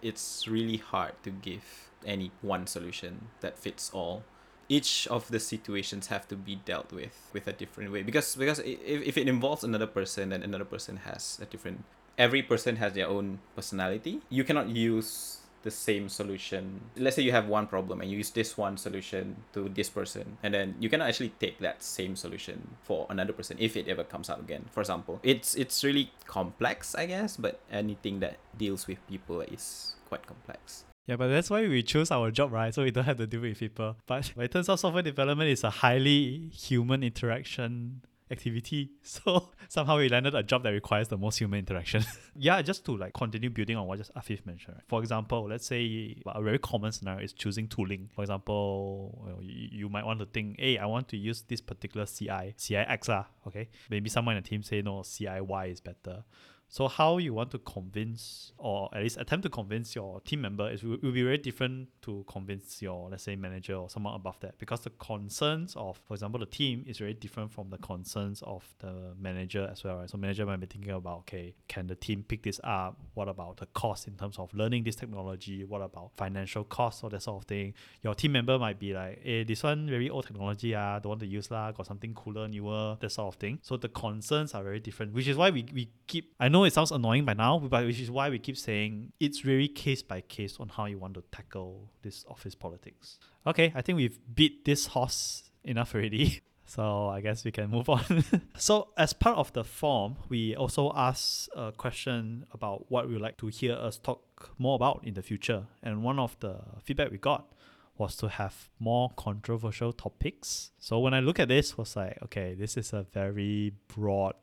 it's 0.00 0.46
really 0.46 0.78
hard 0.78 1.12
to 1.24 1.30
give 1.30 1.90
any 2.06 2.30
one 2.42 2.66
solution 2.66 3.28
that 3.40 3.58
fits 3.58 3.90
all. 3.92 4.22
Each 4.68 5.06
of 5.08 5.28
the 5.28 5.40
situations 5.40 6.06
have 6.06 6.28
to 6.28 6.36
be 6.36 6.56
dealt 6.64 6.92
with 6.92 7.30
with 7.32 7.48
a 7.48 7.52
different 7.52 7.90
way 7.90 8.02
because 8.02 8.36
because 8.36 8.60
if, 8.60 9.02
if 9.10 9.18
it 9.18 9.28
involves 9.28 9.64
another 9.64 9.88
person 9.88 10.30
then 10.30 10.42
another 10.42 10.64
person 10.64 10.98
has 11.04 11.38
a 11.42 11.44
different 11.44 11.84
every 12.16 12.42
person 12.42 12.76
has 12.76 12.92
their 12.92 13.08
own 13.08 13.40
personality. 13.56 14.20
You 14.30 14.44
cannot 14.44 14.68
use 14.68 15.43
the 15.64 15.70
same 15.70 16.08
solution. 16.08 16.80
Let's 16.96 17.16
say 17.16 17.22
you 17.22 17.32
have 17.32 17.48
one 17.48 17.66
problem 17.66 18.00
and 18.00 18.10
you 18.10 18.18
use 18.18 18.30
this 18.30 18.56
one 18.56 18.76
solution 18.76 19.36
to 19.54 19.68
this 19.68 19.88
person, 19.88 20.38
and 20.42 20.54
then 20.54 20.76
you 20.78 20.88
cannot 20.88 21.08
actually 21.08 21.30
take 21.40 21.58
that 21.58 21.82
same 21.82 22.14
solution 22.14 22.76
for 22.84 23.06
another 23.10 23.32
person 23.32 23.56
if 23.58 23.76
it 23.76 23.88
ever 23.88 24.04
comes 24.04 24.30
up 24.30 24.38
again. 24.38 24.66
For 24.70 24.80
example, 24.80 25.18
it's 25.22 25.56
it's 25.56 25.82
really 25.82 26.12
complex, 26.26 26.94
I 26.94 27.06
guess, 27.06 27.36
but 27.36 27.58
anything 27.72 28.20
that 28.20 28.36
deals 28.56 28.86
with 28.86 28.98
people 29.08 29.40
is 29.40 29.96
quite 30.06 30.26
complex. 30.26 30.84
Yeah, 31.06 31.16
but 31.16 31.28
that's 31.28 31.50
why 31.50 31.66
we 31.68 31.82
choose 31.82 32.10
our 32.10 32.30
job, 32.30 32.52
right? 32.52 32.72
So 32.72 32.82
we 32.82 32.90
don't 32.90 33.04
have 33.04 33.18
to 33.18 33.26
deal 33.26 33.42
with 33.42 33.58
people. 33.58 33.96
But, 34.06 34.32
but 34.34 34.46
it 34.46 34.52
turns 34.52 34.70
out 34.70 34.80
software 34.80 35.02
development 35.02 35.50
is 35.50 35.62
a 35.62 35.68
highly 35.68 36.48
human 36.48 37.02
interaction 37.02 38.00
activity. 38.34 38.90
So 39.14 39.50
somehow 39.68 39.98
we 39.98 40.08
landed 40.08 40.34
a 40.34 40.42
job 40.42 40.64
that 40.64 40.70
requires 40.70 41.08
the 41.08 41.16
most 41.16 41.38
human 41.38 41.58
interaction. 41.60 42.04
yeah, 42.36 42.60
just 42.62 42.84
to 42.86 42.96
like 42.96 43.14
continue 43.14 43.48
building 43.48 43.76
on 43.76 43.86
what 43.86 43.98
just 43.98 44.12
Afif 44.14 44.44
mentioned. 44.44 44.76
Right? 44.76 44.84
For 44.88 45.00
example, 45.00 45.46
let's 45.48 45.66
say 45.66 46.16
a 46.26 46.42
very 46.42 46.58
common 46.58 46.90
scenario 46.90 47.22
is 47.24 47.32
choosing 47.32 47.68
tooling. 47.68 48.10
For 48.14 48.22
example, 48.22 49.38
you, 49.40 49.88
might 49.88 50.04
want 50.04 50.18
to 50.20 50.26
think, 50.26 50.58
hey, 50.58 50.78
I 50.78 50.86
want 50.86 51.08
to 51.08 51.16
use 51.16 51.42
this 51.42 51.60
particular 51.60 52.06
CI, 52.06 52.54
CIX, 52.56 53.08
ah, 53.10 53.26
okay? 53.46 53.68
Maybe 53.88 54.10
someone 54.10 54.36
in 54.36 54.42
the 54.42 54.48
team 54.48 54.62
say, 54.62 54.82
no, 54.82 55.00
CIY 55.00 55.72
is 55.72 55.80
better. 55.80 56.24
So 56.74 56.88
how 56.88 57.18
you 57.18 57.32
want 57.32 57.52
to 57.52 57.58
convince 57.58 58.50
or 58.58 58.88
at 58.92 59.00
least 59.00 59.16
attempt 59.20 59.44
to 59.44 59.48
convince 59.48 59.94
your 59.94 60.20
team 60.22 60.40
member 60.40 60.68
is 60.68 60.82
will, 60.82 60.96
be 60.96 61.22
very 61.22 61.38
different 61.38 61.86
to 62.02 62.24
convince 62.28 62.82
your 62.82 63.08
let's 63.10 63.22
say 63.22 63.36
manager 63.36 63.76
or 63.76 63.88
someone 63.88 64.16
above 64.16 64.40
that 64.40 64.58
because 64.58 64.80
the 64.80 64.90
concerns 64.90 65.76
of 65.76 66.00
for 66.04 66.14
example 66.14 66.40
the 66.40 66.46
team 66.46 66.84
is 66.88 66.98
very 66.98 67.14
different 67.14 67.52
from 67.52 67.70
the 67.70 67.78
concerns 67.78 68.42
of 68.42 68.64
the 68.80 69.14
manager 69.16 69.68
as 69.70 69.84
well. 69.84 69.98
Right? 69.98 70.10
So 70.10 70.18
manager 70.18 70.46
might 70.46 70.58
be 70.58 70.66
thinking 70.66 70.90
about 70.90 71.18
okay, 71.18 71.54
can 71.68 71.86
the 71.86 71.94
team 71.94 72.24
pick 72.26 72.42
this 72.42 72.60
up? 72.64 72.98
What 73.14 73.28
about 73.28 73.58
the 73.58 73.66
cost 73.66 74.08
in 74.08 74.16
terms 74.16 74.40
of 74.40 74.52
learning 74.52 74.82
this 74.82 74.96
technology? 74.96 75.62
What 75.62 75.80
about 75.80 76.10
financial 76.16 76.64
costs 76.64 77.04
or 77.04 77.10
that 77.10 77.22
sort 77.22 77.44
of 77.44 77.46
thing? 77.46 77.74
Your 78.02 78.16
team 78.16 78.32
member 78.32 78.58
might 78.58 78.80
be 78.80 78.92
like, 78.92 79.20
hey, 79.22 79.44
this 79.44 79.62
one 79.62 79.88
very 79.88 80.10
old 80.10 80.26
technology, 80.26 80.74
ah, 80.74 80.98
don't 80.98 81.10
want 81.10 81.20
to 81.20 81.28
use 81.28 81.52
lah, 81.52 81.70
got 81.70 81.86
something 81.86 82.12
cooler, 82.14 82.48
newer, 82.48 82.96
that 82.98 83.12
sort 83.12 83.32
of 83.32 83.38
thing. 83.38 83.60
So 83.62 83.76
the 83.76 83.90
concerns 83.90 84.54
are 84.54 84.64
very 84.64 84.80
different, 84.80 85.12
which 85.12 85.28
is 85.28 85.36
why 85.36 85.50
we, 85.50 85.64
we 85.72 85.88
keep 86.08 86.34
I 86.40 86.48
know 86.48 86.63
it 86.64 86.72
sounds 86.72 86.92
annoying 86.92 87.24
by 87.24 87.34
now, 87.34 87.58
but 87.58 87.84
which 87.84 88.00
is 88.00 88.10
why 88.10 88.30
we 88.30 88.38
keep 88.38 88.56
saying 88.56 89.12
it's 89.20 89.40
very 89.40 89.68
case 89.68 90.02
by 90.02 90.20
case 90.20 90.56
on 90.58 90.68
how 90.68 90.86
you 90.86 90.98
want 90.98 91.14
to 91.14 91.22
tackle 91.32 91.90
this 92.02 92.24
office 92.28 92.54
politics. 92.54 93.18
Okay, 93.46 93.72
I 93.74 93.82
think 93.82 93.96
we've 93.96 94.18
beat 94.34 94.64
this 94.64 94.86
horse 94.86 95.50
enough 95.64 95.94
already. 95.94 96.40
So 96.66 97.08
I 97.08 97.20
guess 97.20 97.44
we 97.44 97.52
can 97.52 97.70
move 97.70 97.90
on. 97.90 98.24
so 98.56 98.88
as 98.96 99.12
part 99.12 99.36
of 99.36 99.52
the 99.52 99.64
form, 99.64 100.16
we 100.30 100.56
also 100.56 100.92
asked 100.96 101.50
a 101.54 101.72
question 101.72 102.46
about 102.52 102.90
what 102.90 103.06
we 103.06 103.12
would 103.12 103.22
like 103.22 103.36
to 103.38 103.48
hear 103.48 103.74
us 103.74 103.98
talk 103.98 104.50
more 104.58 104.74
about 104.74 105.02
in 105.04 105.12
the 105.12 105.22
future. 105.22 105.66
And 105.82 106.02
one 106.02 106.18
of 106.18 106.38
the 106.40 106.56
feedback 106.82 107.10
we 107.10 107.18
got 107.18 107.52
was 107.96 108.16
to 108.16 108.28
have 108.28 108.70
more 108.78 109.10
controversial 109.16 109.92
topics. 109.92 110.70
So 110.78 110.98
when 110.98 111.14
I 111.14 111.20
look 111.20 111.38
at 111.38 111.48
this, 111.48 111.78
was 111.78 111.96
like, 111.96 112.18
okay, 112.24 112.54
this 112.54 112.76
is 112.76 112.92
a 112.92 113.02
very 113.02 113.74
broad 113.88 114.34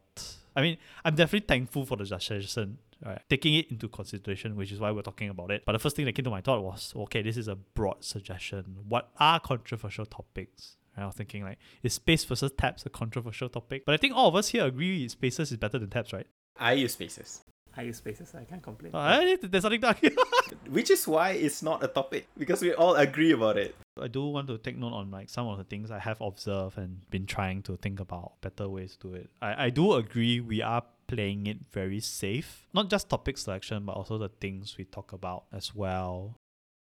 I 0.56 0.62
mean, 0.62 0.78
I'm 1.06 1.16
definitely 1.16 1.48
thankful 1.48 1.86
for 1.86 1.98
the 1.98 2.06
suggestion, 2.06 2.78
right? 3.06 3.22
Taking 3.30 3.56
it 3.56 3.72
into 3.72 3.88
consideration, 3.88 4.56
which 4.56 4.72
is 4.72 4.80
why 4.80 4.92
we're 4.92 5.02
talking 5.02 5.30
about 5.30 5.52
it. 5.52 5.64
But 5.66 5.74
the 5.74 5.80
first 5.80 5.96
thing 5.96 6.06
that 6.06 6.14
came 6.14 6.26
to 6.26 6.30
my 6.30 6.42
thought 6.42 6.62
was, 6.62 6.94
okay, 6.96 7.22
this 7.22 7.38
is 7.38 7.48
a 7.48 7.56
broad 7.56 8.04
suggestion. 8.04 8.78
What 8.88 9.12
are 9.20 9.40
controversial 9.40 10.06
topics? 10.06 10.78
I 10.98 11.06
was 11.06 11.16
thinking 11.16 11.44
like, 11.44 11.58
is 11.84 11.94
space 11.94 12.26
versus 12.26 12.52
tabs 12.58 12.86
a 12.86 12.90
controversial 12.90 13.50
topic? 13.50 13.86
But 13.86 13.94
I 13.94 13.98
think 13.98 14.14
all 14.14 14.28
of 14.28 14.36
us 14.36 14.50
here 14.50 14.66
agree 14.66 15.08
spaces 15.08 15.52
is 15.52 15.58
better 15.58 15.80
than 15.80 15.90
tabs, 15.90 16.12
right? 16.12 16.28
I 16.60 16.74
use 16.74 16.94
spaces. 16.94 17.42
I 17.76 17.84
use 17.84 17.98
spaces. 17.98 18.34
I 18.36 18.44
can't 18.44 18.62
complain. 18.62 18.94
Uh, 18.94 19.38
there's 19.42 19.64
something 19.64 19.80
to 19.80 20.14
Which 20.70 20.92
is 20.92 21.08
why 21.08 21.32
it's 21.32 21.64
not 21.64 21.84
a 21.84 21.88
topic 21.88 22.28
because 22.38 22.62
we 22.62 22.74
all 22.74 22.96
agree 22.96 23.32
about 23.32 23.58
it. 23.58 23.76
I 24.02 24.08
do 24.08 24.26
want 24.26 24.48
to 24.48 24.58
take 24.58 24.78
note 24.78 24.94
on 24.94 25.12
like 25.12 25.30
some 25.30 25.48
of 25.48 25.58
the 25.58 25.64
things 25.64 25.92
I 25.92 26.00
have 26.00 26.20
observed 26.22 26.78
and 26.78 27.10
been 27.10 27.26
trying 27.26 27.62
to 27.64 27.78
think 27.78 28.00
about 28.00 28.42
better 28.42 28.68
ways 28.68 28.98
to 29.02 29.10
do 29.10 29.14
it. 29.16 29.30
I, 29.42 29.66
I 29.66 29.70
do 29.70 29.94
agree 29.94 30.40
we 30.40 30.62
are 30.62 30.84
playing 31.08 31.48
it 31.48 31.66
very 31.72 32.00
safe. 32.00 32.68
Not 32.74 32.90
just 32.90 33.10
topic 33.10 33.38
selection, 33.38 33.86
but 33.86 33.94
also 33.94 34.18
the 34.18 34.30
things 34.30 34.78
we 34.78 34.86
talk 34.86 35.14
about 35.14 35.46
as 35.52 35.76
well. 35.76 36.36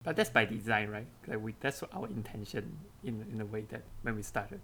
But 0.03 0.15
that's 0.15 0.29
by 0.29 0.45
design, 0.45 0.89
right? 0.89 1.07
Like 1.27 1.41
we 1.41 1.55
that's 1.59 1.83
our 1.93 2.07
intention 2.07 2.77
in 3.03 3.25
in 3.31 3.41
a 3.41 3.45
way 3.45 3.65
that 3.69 3.83
when 4.01 4.15
we 4.15 4.23
started. 4.23 4.61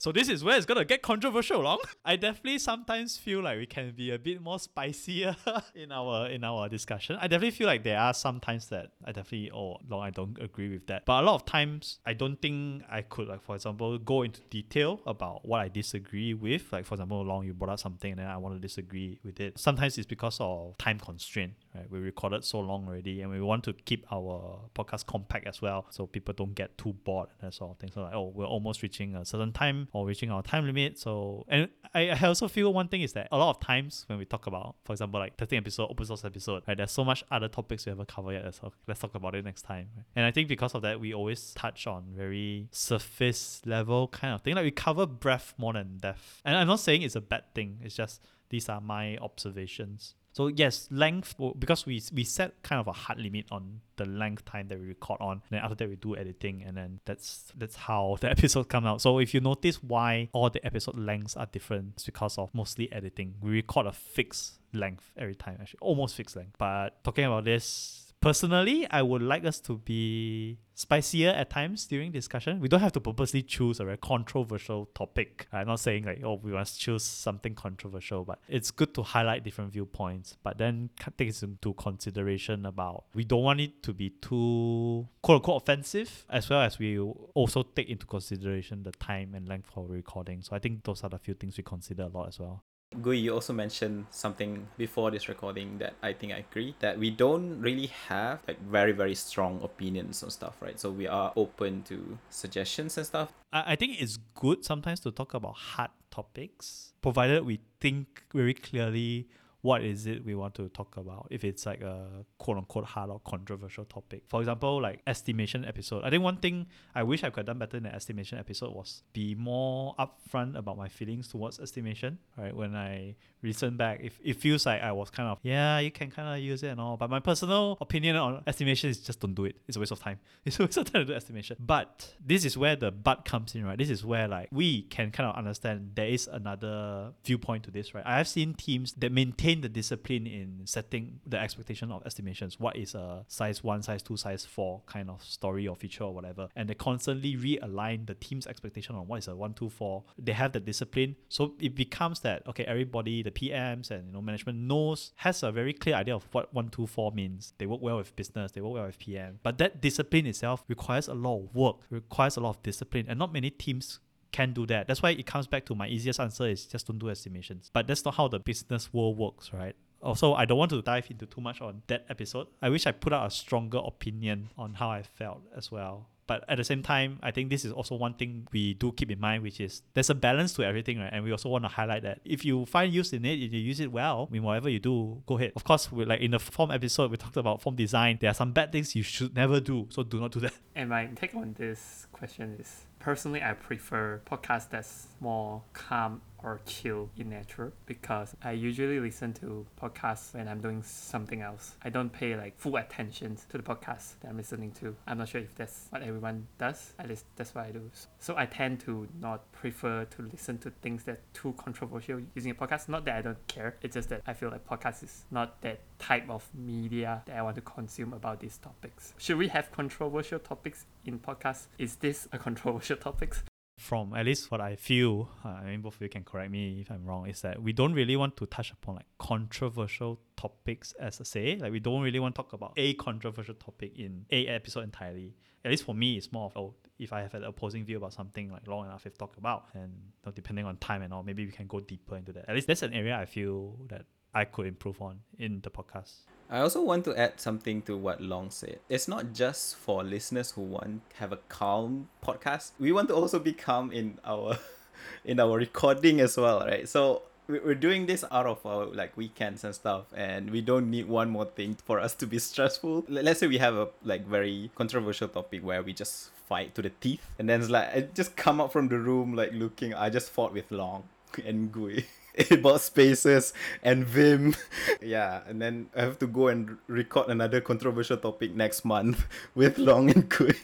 So 0.00 0.12
this 0.12 0.28
is 0.28 0.44
where 0.44 0.56
it's 0.56 0.64
gonna 0.64 0.84
get 0.84 1.02
controversial, 1.02 1.60
long. 1.60 1.80
I 2.04 2.14
definitely 2.14 2.60
sometimes 2.60 3.16
feel 3.16 3.42
like 3.42 3.58
we 3.58 3.66
can 3.66 3.92
be 3.96 4.12
a 4.12 4.18
bit 4.18 4.40
more 4.40 4.60
spicier 4.60 5.34
in 5.74 5.90
our 5.90 6.28
in 6.28 6.44
our 6.44 6.68
discussion. 6.68 7.16
I 7.20 7.26
definitely 7.26 7.50
feel 7.50 7.66
like 7.66 7.82
there 7.82 7.98
are 7.98 8.14
some 8.14 8.38
times 8.38 8.68
that 8.68 8.92
I 9.04 9.10
definitely 9.10 9.50
oh 9.50 9.78
long 9.88 10.02
I 10.02 10.10
don't 10.10 10.40
agree 10.40 10.68
with 10.68 10.86
that. 10.86 11.04
But 11.04 11.24
a 11.24 11.26
lot 11.26 11.34
of 11.34 11.46
times 11.46 11.98
I 12.06 12.12
don't 12.12 12.40
think 12.40 12.84
I 12.88 13.02
could 13.02 13.26
like 13.26 13.42
for 13.42 13.56
example 13.56 13.98
go 13.98 14.22
into 14.22 14.40
detail 14.42 15.00
about 15.04 15.44
what 15.44 15.62
I 15.62 15.68
disagree 15.68 16.32
with. 16.32 16.72
Like 16.72 16.86
for 16.86 16.94
example, 16.94 17.24
long 17.24 17.44
you 17.44 17.52
brought 17.52 17.72
up 17.72 17.80
something 17.80 18.12
and 18.12 18.20
then 18.20 18.28
I 18.28 18.36
want 18.36 18.54
to 18.54 18.60
disagree 18.60 19.18
with 19.24 19.40
it. 19.40 19.58
Sometimes 19.58 19.98
it's 19.98 20.06
because 20.06 20.38
of 20.40 20.78
time 20.78 21.00
constraint. 21.00 21.54
Right? 21.78 21.90
We 21.90 21.98
recorded 21.98 22.44
so 22.44 22.60
long 22.60 22.86
already 22.86 23.22
and 23.22 23.30
we 23.30 23.40
want 23.40 23.64
to 23.64 23.72
keep 23.72 24.04
our 24.12 24.60
podcast 24.74 25.06
compact 25.06 25.46
as 25.46 25.62
well 25.62 25.86
so 25.90 26.06
people 26.06 26.34
don't 26.34 26.54
get 26.54 26.76
too 26.78 26.92
bored 27.04 27.28
and 27.40 27.48
that 27.48 27.54
sort 27.54 27.72
of 27.72 27.78
thing. 27.78 27.90
So 27.92 28.02
like 28.02 28.14
oh 28.14 28.32
we're 28.34 28.46
almost 28.46 28.82
reaching 28.82 29.14
a 29.14 29.24
certain 29.24 29.52
time 29.52 29.88
or 29.92 30.06
reaching 30.06 30.30
our 30.30 30.42
time 30.42 30.66
limit. 30.66 30.98
So, 30.98 31.44
and 31.48 31.68
I, 31.94 32.10
I 32.10 32.26
also 32.26 32.48
feel 32.48 32.72
one 32.72 32.88
thing 32.88 33.02
is 33.02 33.12
that 33.12 33.28
a 33.30 33.38
lot 33.38 33.50
of 33.50 33.60
times 33.60 34.04
when 34.06 34.18
we 34.18 34.24
talk 34.24 34.46
about, 34.46 34.76
for 34.84 34.92
example, 34.92 35.20
like 35.20 35.36
13 35.36 35.58
episode, 35.58 35.88
open 35.90 36.06
source 36.06 36.24
episode, 36.24 36.62
right, 36.66 36.76
there's 36.76 36.92
so 36.92 37.04
much 37.04 37.24
other 37.30 37.48
topics 37.48 37.86
we 37.86 37.90
haven't 37.90 38.08
covered 38.08 38.32
yet. 38.32 38.54
So 38.54 38.72
let's 38.86 39.00
talk 39.00 39.14
about 39.14 39.34
it 39.34 39.44
next 39.44 39.62
time. 39.62 39.88
Right? 39.96 40.04
And 40.16 40.24
I 40.24 40.30
think 40.30 40.48
because 40.48 40.74
of 40.74 40.82
that, 40.82 41.00
we 41.00 41.14
always 41.14 41.52
touch 41.54 41.86
on 41.86 42.06
very 42.14 42.68
surface 42.72 43.62
level 43.64 44.08
kind 44.08 44.34
of 44.34 44.42
thing. 44.42 44.54
Like 44.54 44.64
we 44.64 44.70
cover 44.70 45.06
breadth 45.06 45.54
more 45.56 45.72
than 45.72 45.98
depth. 45.98 46.42
And 46.44 46.56
I'm 46.56 46.66
not 46.66 46.80
saying 46.80 47.02
it's 47.02 47.16
a 47.16 47.20
bad 47.20 47.54
thing. 47.54 47.78
It's 47.82 47.94
just 47.94 48.22
these 48.50 48.68
are 48.68 48.80
my 48.80 49.16
observations. 49.18 50.14
So 50.38 50.46
yes, 50.46 50.86
length 50.92 51.34
because 51.58 51.84
we 51.84 52.00
we 52.12 52.22
set 52.22 52.62
kind 52.62 52.78
of 52.78 52.86
a 52.86 52.92
hard 52.92 53.18
limit 53.18 53.46
on 53.50 53.80
the 53.96 54.04
length 54.04 54.44
time 54.44 54.68
that 54.68 54.78
we 54.78 54.86
record 54.86 55.20
on. 55.20 55.32
And 55.32 55.42
then 55.50 55.62
after 55.62 55.74
that 55.74 55.88
we 55.88 55.96
do 55.96 56.16
editing, 56.16 56.62
and 56.64 56.76
then 56.76 57.00
that's 57.06 57.52
that's 57.56 57.74
how 57.74 58.18
the 58.20 58.30
episode 58.30 58.68
come 58.68 58.86
out. 58.86 59.02
So 59.02 59.18
if 59.18 59.34
you 59.34 59.40
notice 59.40 59.82
why 59.82 60.28
all 60.32 60.48
the 60.48 60.64
episode 60.64 60.96
lengths 60.96 61.36
are 61.36 61.46
different, 61.46 61.94
it's 61.94 62.06
because 62.06 62.38
of 62.38 62.54
mostly 62.54 62.86
editing. 62.92 63.34
We 63.42 63.50
record 63.50 63.86
a 63.86 63.92
fixed 63.92 64.60
length 64.72 65.10
every 65.16 65.34
time, 65.34 65.58
actually 65.60 65.80
almost 65.80 66.14
fixed 66.14 66.36
length. 66.36 66.54
But 66.56 67.02
talking 67.02 67.24
about 67.24 67.44
this 67.44 68.07
Personally, 68.20 68.86
I 68.90 69.02
would 69.02 69.22
like 69.22 69.44
us 69.44 69.60
to 69.60 69.78
be 69.78 70.58
spicier 70.74 71.30
at 71.30 71.50
times 71.50 71.86
during 71.86 72.10
discussion. 72.10 72.60
We 72.60 72.68
don't 72.68 72.80
have 72.80 72.92
to 72.92 73.00
purposely 73.00 73.42
choose 73.42 73.78
a 73.78 73.84
very 73.84 73.96
controversial 73.96 74.86
topic. 74.86 75.46
I'm 75.52 75.68
not 75.68 75.80
saying 75.80 76.04
like, 76.04 76.22
oh, 76.24 76.34
we 76.34 76.50
must 76.50 76.80
choose 76.80 77.04
something 77.04 77.54
controversial, 77.54 78.24
but 78.24 78.40
it's 78.48 78.72
good 78.72 78.92
to 78.94 79.02
highlight 79.02 79.44
different 79.44 79.72
viewpoints. 79.72 80.36
But 80.42 80.58
then 80.58 80.90
take 81.16 81.42
into 81.42 81.74
consideration 81.74 82.66
about 82.66 83.04
we 83.14 83.24
don't 83.24 83.42
want 83.42 83.60
it 83.60 83.82
to 83.84 83.92
be 83.92 84.10
too 84.10 85.08
quote 85.22 85.36
unquote 85.36 85.62
offensive, 85.62 86.24
as 86.28 86.50
well 86.50 86.62
as 86.62 86.78
we 86.78 86.98
also 86.98 87.62
take 87.62 87.88
into 87.88 88.06
consideration 88.06 88.82
the 88.82 88.92
time 88.92 89.34
and 89.34 89.48
length 89.48 89.68
for 89.72 89.86
recording. 89.86 90.42
So 90.42 90.56
I 90.56 90.58
think 90.58 90.82
those 90.82 91.04
are 91.04 91.10
the 91.10 91.18
few 91.18 91.34
things 91.34 91.56
we 91.56 91.62
consider 91.62 92.04
a 92.04 92.08
lot 92.08 92.28
as 92.28 92.40
well. 92.40 92.64
Gui, 93.02 93.18
you 93.18 93.34
also 93.34 93.52
mentioned 93.52 94.06
something 94.10 94.66
before 94.76 95.10
this 95.10 95.28
recording 95.28 95.78
that 95.78 95.94
I 96.02 96.12
think 96.14 96.32
I 96.32 96.38
agree 96.38 96.74
that 96.80 96.98
we 96.98 97.10
don't 97.10 97.60
really 97.60 97.86
have 98.08 98.40
like 98.48 98.60
very 98.62 98.92
very 98.92 99.14
strong 99.14 99.60
opinions 99.62 100.22
on 100.22 100.30
stuff, 100.30 100.56
right? 100.60 100.80
So 100.80 100.90
we 100.90 101.06
are 101.06 101.32
open 101.36 101.82
to 101.84 102.18
suggestions 102.30 102.96
and 102.96 103.06
stuff. 103.06 103.32
I, 103.52 103.72
I 103.72 103.76
think 103.76 104.00
it's 104.00 104.18
good 104.34 104.64
sometimes 104.64 105.00
to 105.00 105.10
talk 105.10 105.34
about 105.34 105.54
hard 105.54 105.90
topics, 106.10 106.92
provided 107.02 107.44
we 107.44 107.60
think 107.78 108.24
very 108.34 108.54
clearly 108.54 109.28
what 109.62 109.82
is 109.82 110.06
it 110.06 110.24
we 110.24 110.34
want 110.34 110.54
to 110.54 110.68
talk 110.68 110.96
about 110.96 111.26
if 111.30 111.44
it's 111.44 111.66
like 111.66 111.80
a 111.80 112.24
quote 112.38 112.56
unquote 112.56 112.84
hard 112.84 113.10
or 113.10 113.20
controversial 113.26 113.84
topic. 113.84 114.22
For 114.28 114.40
example, 114.40 114.80
like 114.80 115.00
estimation 115.06 115.64
episode. 115.64 116.04
I 116.04 116.10
think 116.10 116.22
one 116.22 116.36
thing 116.36 116.66
I 116.94 117.02
wish 117.02 117.24
I 117.24 117.30
could 117.30 117.38
have 117.40 117.46
done 117.46 117.58
better 117.58 117.76
in 117.76 117.82
the 117.82 117.94
estimation 117.94 118.38
episode 118.38 118.74
was 118.74 119.02
be 119.12 119.34
more 119.34 119.96
upfront 119.98 120.56
about 120.56 120.76
my 120.76 120.88
feelings 120.88 121.28
towards 121.28 121.58
estimation. 121.58 122.18
Right. 122.36 122.54
When 122.54 122.76
I 122.76 123.16
listen 123.42 123.76
back, 123.76 124.00
if 124.02 124.20
it 124.22 124.36
feels 124.36 124.64
like 124.64 124.80
I 124.80 124.92
was 124.92 125.10
kind 125.10 125.28
of, 125.28 125.38
yeah, 125.42 125.80
you 125.80 125.90
can 125.90 126.10
kind 126.10 126.28
of 126.28 126.42
use 126.42 126.62
it 126.62 126.68
and 126.68 126.80
all. 126.80 126.96
But 126.96 127.10
my 127.10 127.20
personal 127.20 127.78
opinion 127.80 128.14
on 128.16 128.42
estimation 128.46 128.90
is 128.90 128.98
just 128.98 129.18
don't 129.20 129.34
do 129.34 129.44
it. 129.44 129.56
It's 129.66 129.76
a 129.76 129.80
waste 129.80 129.92
of 129.92 130.00
time. 130.00 130.20
It's 130.44 130.58
a 130.58 130.64
waste 130.64 130.78
of 130.78 130.90
time 130.90 131.02
to 131.02 131.04
do 131.06 131.14
estimation. 131.14 131.56
But 131.58 132.14
this 132.24 132.44
is 132.44 132.56
where 132.56 132.76
the 132.76 132.90
but 132.90 133.24
comes 133.24 133.54
in, 133.54 133.66
right? 133.66 133.76
This 133.76 133.90
is 133.90 134.04
where 134.04 134.28
like 134.28 134.48
we 134.52 134.82
can 134.82 135.10
kind 135.10 135.28
of 135.28 135.36
understand 135.36 135.92
there 135.94 136.06
is 136.08 136.28
another 136.28 137.12
viewpoint 137.24 137.64
to 137.64 137.70
this, 137.70 137.92
right? 137.92 138.04
I 138.06 138.16
have 138.18 138.28
seen 138.28 138.54
teams 138.54 138.92
that 138.94 139.12
maintain 139.12 139.47
the 139.56 139.68
discipline 139.68 140.26
in 140.26 140.62
setting 140.64 141.20
the 141.26 141.38
expectation 141.38 141.90
of 141.90 142.04
estimations. 142.06 142.58
What 142.60 142.76
is 142.76 142.94
a 142.94 143.24
size 143.28 143.64
one, 143.64 143.82
size 143.82 144.02
two, 144.02 144.16
size 144.16 144.44
four 144.44 144.82
kind 144.86 145.10
of 145.10 145.22
story 145.22 145.66
or 145.66 145.76
feature 145.76 146.04
or 146.04 146.14
whatever. 146.14 146.48
And 146.54 146.68
they 146.68 146.74
constantly 146.74 147.36
realign 147.36 148.06
the 148.06 148.14
team's 148.14 148.46
expectation 148.46 148.94
on 148.94 149.06
what 149.06 149.18
is 149.18 149.28
a 149.28 149.36
one, 149.36 149.54
two, 149.54 149.70
four. 149.70 150.04
They 150.18 150.32
have 150.32 150.52
the 150.52 150.60
discipline. 150.60 151.16
So 151.28 151.54
it 151.60 151.74
becomes 151.74 152.20
that 152.20 152.46
okay, 152.48 152.64
everybody, 152.64 153.22
the 153.22 153.30
PMs 153.30 153.90
and 153.90 154.06
you 154.06 154.12
know 154.12 154.22
management 154.22 154.58
knows 154.58 155.12
has 155.16 155.42
a 155.42 155.50
very 155.50 155.72
clear 155.72 155.96
idea 155.96 156.14
of 156.14 156.28
what 156.32 156.52
one, 156.52 156.68
two, 156.68 156.86
four 156.86 157.12
means. 157.12 157.54
They 157.58 157.66
work 157.66 157.80
well 157.82 157.98
with 157.98 158.14
business, 158.16 158.52
they 158.52 158.60
work 158.60 158.74
well 158.74 158.86
with 158.86 158.98
PM. 158.98 159.40
But 159.42 159.58
that 159.58 159.80
discipline 159.80 160.26
itself 160.26 160.64
requires 160.68 161.08
a 161.08 161.14
lot 161.14 161.38
of 161.38 161.54
work, 161.54 161.76
requires 161.90 162.36
a 162.36 162.40
lot 162.40 162.50
of 162.50 162.62
discipline, 162.62 163.06
and 163.08 163.18
not 163.18 163.32
many 163.32 163.50
teams 163.50 164.00
can 164.32 164.52
do 164.52 164.66
that. 164.66 164.86
That's 164.86 165.02
why 165.02 165.10
it 165.10 165.26
comes 165.26 165.46
back 165.46 165.64
to 165.66 165.74
my 165.74 165.88
easiest 165.88 166.20
answer 166.20 166.46
is 166.46 166.66
just 166.66 166.86
don't 166.86 166.98
do 166.98 167.10
estimations. 167.10 167.70
But 167.72 167.86
that's 167.86 168.04
not 168.04 168.14
how 168.14 168.28
the 168.28 168.38
business 168.38 168.92
world 168.92 169.16
works, 169.16 169.52
right? 169.52 169.74
Also, 170.00 170.34
I 170.34 170.44
don't 170.44 170.58
want 170.58 170.70
to 170.70 170.82
dive 170.82 171.10
into 171.10 171.26
too 171.26 171.40
much 171.40 171.60
on 171.60 171.82
that 171.88 172.06
episode. 172.08 172.46
I 172.62 172.68
wish 172.68 172.86
I 172.86 172.92
put 172.92 173.12
out 173.12 173.26
a 173.26 173.30
stronger 173.30 173.78
opinion 173.78 174.50
on 174.56 174.74
how 174.74 174.90
I 174.90 175.02
felt 175.02 175.42
as 175.56 175.72
well. 175.72 176.08
But 176.28 176.44
at 176.46 176.58
the 176.58 176.64
same 176.64 176.82
time, 176.82 177.18
I 177.22 177.30
think 177.30 177.48
this 177.48 177.64
is 177.64 177.72
also 177.72 177.94
one 177.94 178.12
thing 178.12 178.46
we 178.52 178.74
do 178.74 178.92
keep 178.92 179.10
in 179.10 179.18
mind, 179.18 179.42
which 179.42 179.60
is 179.60 179.82
there's 179.94 180.10
a 180.10 180.14
balance 180.14 180.52
to 180.54 180.62
everything, 180.62 180.98
right? 180.98 181.10
And 181.10 181.24
we 181.24 181.32
also 181.32 181.48
want 181.48 181.64
to 181.64 181.68
highlight 181.68 182.02
that 182.02 182.20
if 182.22 182.44
you 182.44 182.66
find 182.66 182.92
use 182.92 183.14
in 183.14 183.24
it, 183.24 183.42
if 183.42 183.52
you 183.52 183.60
use 183.60 183.80
it 183.80 183.90
well, 183.90 184.28
in 184.30 184.42
whatever 184.42 184.68
you 184.68 184.78
do, 184.78 185.22
go 185.26 185.38
ahead. 185.38 185.52
Of 185.56 185.64
course, 185.64 185.90
we 185.90 186.04
like 186.04 186.20
in 186.20 186.32
the 186.32 186.38
form 186.38 186.70
episode, 186.70 187.10
we 187.10 187.16
talked 187.16 187.38
about 187.38 187.62
form 187.62 187.76
design. 187.76 188.18
There 188.20 188.30
are 188.30 188.34
some 188.34 188.52
bad 188.52 188.72
things 188.72 188.94
you 188.94 189.02
should 189.02 189.34
never 189.34 189.58
do, 189.58 189.86
so 189.88 190.02
do 190.02 190.20
not 190.20 190.32
do 190.32 190.40
that. 190.40 190.52
And 190.76 190.90
my 190.90 191.06
take 191.16 191.34
on 191.34 191.54
this 191.58 192.06
question 192.12 192.58
is 192.60 192.84
personally, 192.98 193.42
I 193.42 193.52
prefer 193.52 194.20
podcasts 194.26 194.68
that's 194.68 195.08
more 195.20 195.62
calm 195.72 196.22
or 196.42 196.60
chill 196.66 197.10
in 197.16 197.30
nature 197.30 197.72
because 197.86 198.34
I 198.42 198.52
usually 198.52 199.00
listen 199.00 199.32
to 199.34 199.66
podcasts 199.80 200.34
when 200.34 200.48
I'm 200.48 200.60
doing 200.60 200.82
something 200.82 201.42
else. 201.42 201.74
I 201.82 201.90
don't 201.90 202.10
pay 202.10 202.36
like 202.36 202.58
full 202.58 202.76
attention 202.76 203.36
to 203.48 203.56
the 203.56 203.62
podcast 203.62 204.20
that 204.20 204.28
I'm 204.28 204.36
listening 204.36 204.72
to. 204.80 204.94
I'm 205.06 205.18
not 205.18 205.28
sure 205.28 205.40
if 205.40 205.54
that's 205.56 205.86
what 205.90 206.02
everyone 206.02 206.46
does. 206.58 206.92
At 206.98 207.08
least 207.08 207.24
that's 207.36 207.54
what 207.54 207.66
I 207.66 207.70
do. 207.72 207.90
So 208.20 208.36
I 208.36 208.46
tend 208.46 208.80
to 208.80 209.08
not 209.20 209.50
prefer 209.52 210.04
to 210.04 210.22
listen 210.22 210.58
to 210.58 210.70
things 210.70 211.04
that 211.04 211.20
too 211.34 211.54
controversial 211.56 212.20
using 212.34 212.52
a 212.52 212.54
podcast. 212.54 212.88
Not 212.88 213.04
that 213.06 213.16
I 213.16 213.22
don't 213.22 213.46
care. 213.48 213.76
It's 213.82 213.94
just 213.94 214.08
that 214.10 214.22
I 214.26 214.32
feel 214.32 214.50
like 214.50 214.66
podcast 214.66 215.02
is 215.02 215.24
not 215.30 215.60
that 215.62 215.80
type 215.98 216.28
of 216.30 216.48
media 216.54 217.22
that 217.26 217.36
I 217.36 217.42
want 217.42 217.56
to 217.56 217.62
consume 217.62 218.12
about 218.12 218.40
these 218.40 218.58
topics. 218.58 219.14
Should 219.18 219.36
we 219.36 219.48
have 219.48 219.70
controversial 219.72 220.38
topics 220.38 220.86
in 221.04 221.18
podcasts? 221.18 221.66
Is 221.78 221.96
this 221.96 222.28
a 222.32 222.38
controversial 222.46 222.96
topic? 222.96 223.34
from 223.78 224.12
at 224.12 224.26
least 224.26 224.50
what 224.50 224.60
I 224.60 224.74
feel, 224.74 225.30
uh, 225.44 225.48
I 225.48 225.64
mean, 225.64 225.80
both 225.80 225.94
of 225.94 226.02
you 226.02 226.08
can 226.08 226.24
correct 226.24 226.50
me 226.50 226.80
if 226.80 226.90
I'm 226.90 227.04
wrong, 227.04 227.28
is 227.28 227.40
that 227.42 227.62
we 227.62 227.72
don't 227.72 227.94
really 227.94 228.16
want 228.16 228.36
to 228.38 228.46
touch 228.46 228.72
upon 228.72 228.96
like 228.96 229.06
controversial 229.18 230.20
topics 230.36 230.92
as 231.00 231.20
a 231.20 231.24
say. 231.24 231.56
Like 231.56 231.70
we 231.70 231.78
don't 231.78 232.02
really 232.02 232.18
want 232.18 232.34
to 232.34 232.42
talk 232.42 232.52
about 232.52 232.72
a 232.76 232.94
controversial 232.94 233.54
topic 233.54 233.96
in 233.96 234.26
a 234.30 234.48
episode 234.48 234.82
entirely. 234.82 235.36
At 235.64 235.70
least 235.70 235.84
for 235.84 235.94
me, 235.94 236.16
it's 236.16 236.32
more 236.32 236.46
of 236.46 236.56
oh, 236.56 236.74
if 236.98 237.12
I 237.12 237.20
have 237.20 237.34
an 237.34 237.44
opposing 237.44 237.84
view 237.84 237.98
about 237.98 238.12
something 238.12 238.50
like 238.50 238.66
long 238.66 238.84
enough 238.84 239.04
to 239.04 239.10
talk 239.10 239.36
about, 239.36 239.66
and 239.74 239.92
you 239.92 240.26
know, 240.26 240.32
depending 240.32 240.64
on 240.64 240.76
time 240.78 241.02
and 241.02 241.14
all, 241.14 241.22
maybe 241.22 241.46
we 241.46 241.52
can 241.52 241.68
go 241.68 241.78
deeper 241.78 242.16
into 242.16 242.32
that. 242.32 242.48
At 242.48 242.56
least 242.56 242.66
that's 242.66 242.82
an 242.82 242.92
area 242.92 243.16
I 243.16 243.26
feel 243.26 243.76
that 243.88 244.06
I 244.38 244.44
could 244.44 244.66
improve 244.66 245.02
on 245.02 245.18
in 245.36 245.62
the 245.62 245.70
podcast. 245.70 246.12
I 246.48 246.60
also 246.60 246.80
want 246.80 247.04
to 247.06 247.18
add 247.18 247.40
something 247.40 247.82
to 247.82 247.96
what 247.96 248.20
Long 248.20 248.50
said. 248.50 248.78
It's 248.88 249.08
not 249.08 249.32
just 249.32 249.74
for 249.74 250.04
listeners 250.04 250.52
who 250.52 250.62
want 250.62 251.02
have 251.14 251.32
a 251.32 251.38
calm 251.48 252.08
podcast. 252.24 252.70
We 252.78 252.92
want 252.92 253.08
to 253.08 253.16
also 253.16 253.40
be 253.40 253.52
calm 253.52 253.90
in 253.90 254.20
our 254.24 254.56
in 255.24 255.40
our 255.40 255.58
recording 255.58 256.20
as 256.20 256.36
well, 256.36 256.60
right? 256.60 256.88
So 256.88 257.22
we're 257.48 257.74
doing 257.74 258.06
this 258.06 258.24
out 258.30 258.46
of 258.46 258.64
our 258.64 258.86
like 258.86 259.16
weekends 259.16 259.64
and 259.64 259.74
stuff 259.74 260.04
and 260.14 260.50
we 260.50 260.60
don't 260.60 260.88
need 260.88 261.08
one 261.08 261.30
more 261.30 261.46
thing 261.46 261.76
for 261.84 261.98
us 261.98 262.14
to 262.14 262.26
be 262.26 262.38
stressful 262.48 263.06
let's 263.08 263.40
say 263.40 263.46
we 263.46 263.56
have 263.56 263.74
a 263.74 263.88
like 264.04 264.26
very 264.26 264.70
controversial 264.74 265.26
topic 265.28 265.64
where 265.64 265.82
we 265.82 265.94
just 265.94 266.28
fight 266.46 266.74
to 266.74 266.82
the 266.82 266.90
teeth 267.00 267.24
and 267.38 267.48
then 267.48 267.62
it's 267.62 267.70
like 267.70 267.88
i 267.96 268.00
just 268.12 268.36
come 268.36 268.60
out 268.60 268.70
from 268.70 268.88
the 268.88 268.98
room 268.98 269.34
like 269.34 269.50
looking 269.54 269.94
i 269.94 270.10
just 270.10 270.28
fought 270.28 270.52
with 270.52 270.70
long 270.70 271.08
and 271.46 271.72
gui 271.72 272.04
about 272.50 272.80
spaces 272.80 273.52
and 273.82 274.06
Vim. 274.06 274.54
yeah, 275.02 275.40
and 275.46 275.60
then 275.60 275.90
I 275.96 276.02
have 276.02 276.18
to 276.20 276.26
go 276.26 276.48
and 276.48 276.78
record 276.86 277.28
another 277.28 277.60
controversial 277.60 278.16
topic 278.16 278.54
next 278.54 278.84
month 278.84 279.26
with 279.54 279.78
Long 279.78 280.10
and 280.10 280.28
Gui. 280.28 280.54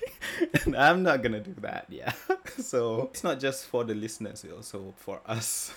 and 0.64 0.76
I'm 0.76 1.02
not 1.02 1.22
gonna 1.22 1.40
do 1.40 1.54
that, 1.60 1.86
yeah. 1.88 2.12
so 2.58 3.10
it's 3.12 3.24
not 3.24 3.40
just 3.40 3.66
for 3.66 3.84
the 3.84 3.94
listeners, 3.94 4.44
it's 4.44 4.52
also 4.52 4.94
for 4.96 5.20
us, 5.26 5.72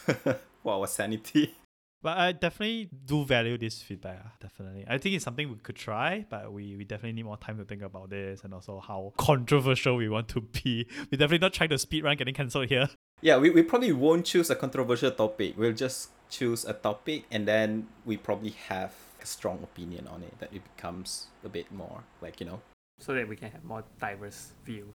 for 0.64 0.72
our 0.72 0.88
sanity. 0.88 1.56
But 2.02 2.18
I 2.18 2.32
definitely 2.32 2.90
do 3.06 3.26
value 3.26 3.58
this 3.58 3.82
feedback. 3.82 4.22
Ah, 4.24 4.32
definitely. 4.40 4.86
I 4.88 5.00
think 5.00 5.16
it's 5.16 5.26
something 5.26 5.50
we 5.50 5.56
could 5.56 5.76
try, 5.76 6.26
but 6.30 6.54
we, 6.54 6.76
we 6.76 6.86
definitely 6.86 7.14
need 7.14 7.26
more 7.26 7.38
time 7.38 7.58
to 7.58 7.66
think 7.66 7.82
about 7.82 8.12
this 8.12 8.44
and 8.44 8.54
also 8.54 8.80
how 8.80 9.14
controversial 9.18 9.96
we 9.96 10.08
want 10.08 10.28
to 10.30 10.42
be. 10.42 10.88
We're 11.12 11.18
definitely 11.18 11.40
not 11.40 11.54
trying 11.54 11.70
to 11.70 11.78
speed 11.80 12.04
run 12.04 12.16
getting 12.16 12.36
cancelled 12.36 12.70
here. 12.70 12.90
Yeah, 13.22 13.38
we, 13.38 13.50
we 13.50 13.64
probably 13.64 13.92
won't 13.92 14.26
choose 14.26 14.50
a 14.50 14.56
controversial 14.56 15.12
topic. 15.12 15.56
We'll 15.58 15.74
just 15.74 16.12
choose 16.30 16.66
a 16.66 16.74
topic 16.74 17.24
and 17.32 17.48
then 17.48 17.88
we 18.06 18.18
probably 18.18 18.52
have 18.68 18.94
a 19.22 19.26
strong 19.26 19.60
opinion 19.64 20.08
on 20.08 20.22
it 20.24 20.38
that 20.40 20.54
it 20.54 20.62
becomes 20.76 21.28
a 21.44 21.50
bit 21.50 21.72
more 21.72 22.04
like, 22.22 22.40
you 22.40 22.46
know. 22.46 22.62
So 23.00 23.14
that 23.14 23.28
we 23.28 23.36
can 23.36 23.52
have 23.52 23.64
more 23.64 23.84
diverse 24.00 24.54
view. 24.66 24.92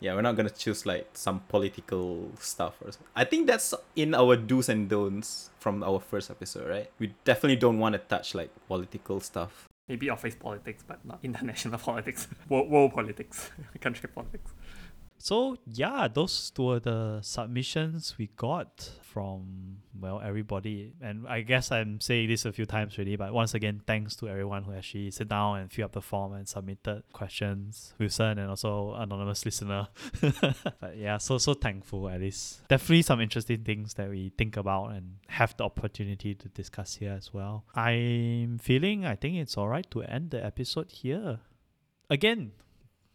Yeah, 0.00 0.14
we're 0.14 0.22
not 0.22 0.36
gonna 0.36 0.50
choose 0.50 0.84
like 0.84 1.08
some 1.14 1.40
political 1.48 2.32
stuff 2.40 2.74
or 2.82 2.90
something. 2.90 3.06
I 3.14 3.24
think 3.24 3.46
that's 3.46 3.72
in 3.94 4.14
our 4.14 4.36
do's 4.36 4.68
and 4.68 4.88
don'ts 4.88 5.50
from 5.60 5.82
our 5.84 6.00
first 6.00 6.30
episode, 6.30 6.68
right? 6.68 6.90
We 6.98 7.14
definitely 7.24 7.56
don't 7.56 7.78
want 7.78 7.92
to 7.94 8.00
touch 8.00 8.34
like 8.34 8.50
political 8.66 9.20
stuff. 9.20 9.68
Maybe 9.88 10.10
office 10.10 10.34
politics, 10.34 10.82
but 10.86 11.04
not 11.04 11.20
international 11.22 11.78
politics, 11.88 12.26
world, 12.48 12.68
world 12.68 12.92
politics, 12.92 13.50
country 13.80 14.08
politics. 14.12 14.52
So 15.22 15.56
yeah, 15.68 16.08
those 16.12 16.50
were 16.58 16.80
the 16.80 17.20
submissions 17.22 18.18
we 18.18 18.26
got 18.36 18.90
from 19.02 19.76
well 19.94 20.20
everybody, 20.20 20.94
and 21.00 21.28
I 21.28 21.42
guess 21.42 21.70
I'm 21.70 22.00
saying 22.00 22.28
this 22.28 22.44
a 22.44 22.50
few 22.50 22.66
times 22.66 22.98
already. 22.98 23.14
But 23.14 23.32
once 23.32 23.54
again, 23.54 23.82
thanks 23.86 24.16
to 24.16 24.28
everyone 24.28 24.64
who 24.64 24.72
actually 24.72 25.12
sit 25.12 25.28
down 25.28 25.60
and 25.60 25.70
fill 25.70 25.84
up 25.84 25.92
the 25.92 26.02
form 26.02 26.32
and 26.32 26.48
submitted 26.48 27.04
questions, 27.12 27.94
Wilson 28.00 28.36
and 28.36 28.50
also 28.50 28.94
anonymous 28.94 29.44
listener. 29.44 29.86
but 30.80 30.96
yeah, 30.96 31.18
so 31.18 31.38
so 31.38 31.54
thankful 31.54 32.08
at 32.08 32.20
least. 32.20 32.66
Definitely 32.66 33.02
some 33.02 33.20
interesting 33.20 33.62
things 33.62 33.94
that 33.94 34.10
we 34.10 34.32
think 34.36 34.56
about 34.56 34.88
and 34.88 35.18
have 35.28 35.56
the 35.56 35.62
opportunity 35.62 36.34
to 36.34 36.48
discuss 36.48 36.96
here 36.96 37.12
as 37.12 37.32
well. 37.32 37.64
I'm 37.76 38.58
feeling 38.58 39.06
I 39.06 39.14
think 39.14 39.36
it's 39.36 39.56
alright 39.56 39.88
to 39.92 40.02
end 40.02 40.32
the 40.32 40.44
episode 40.44 40.90
here. 40.90 41.38
Again, 42.10 42.50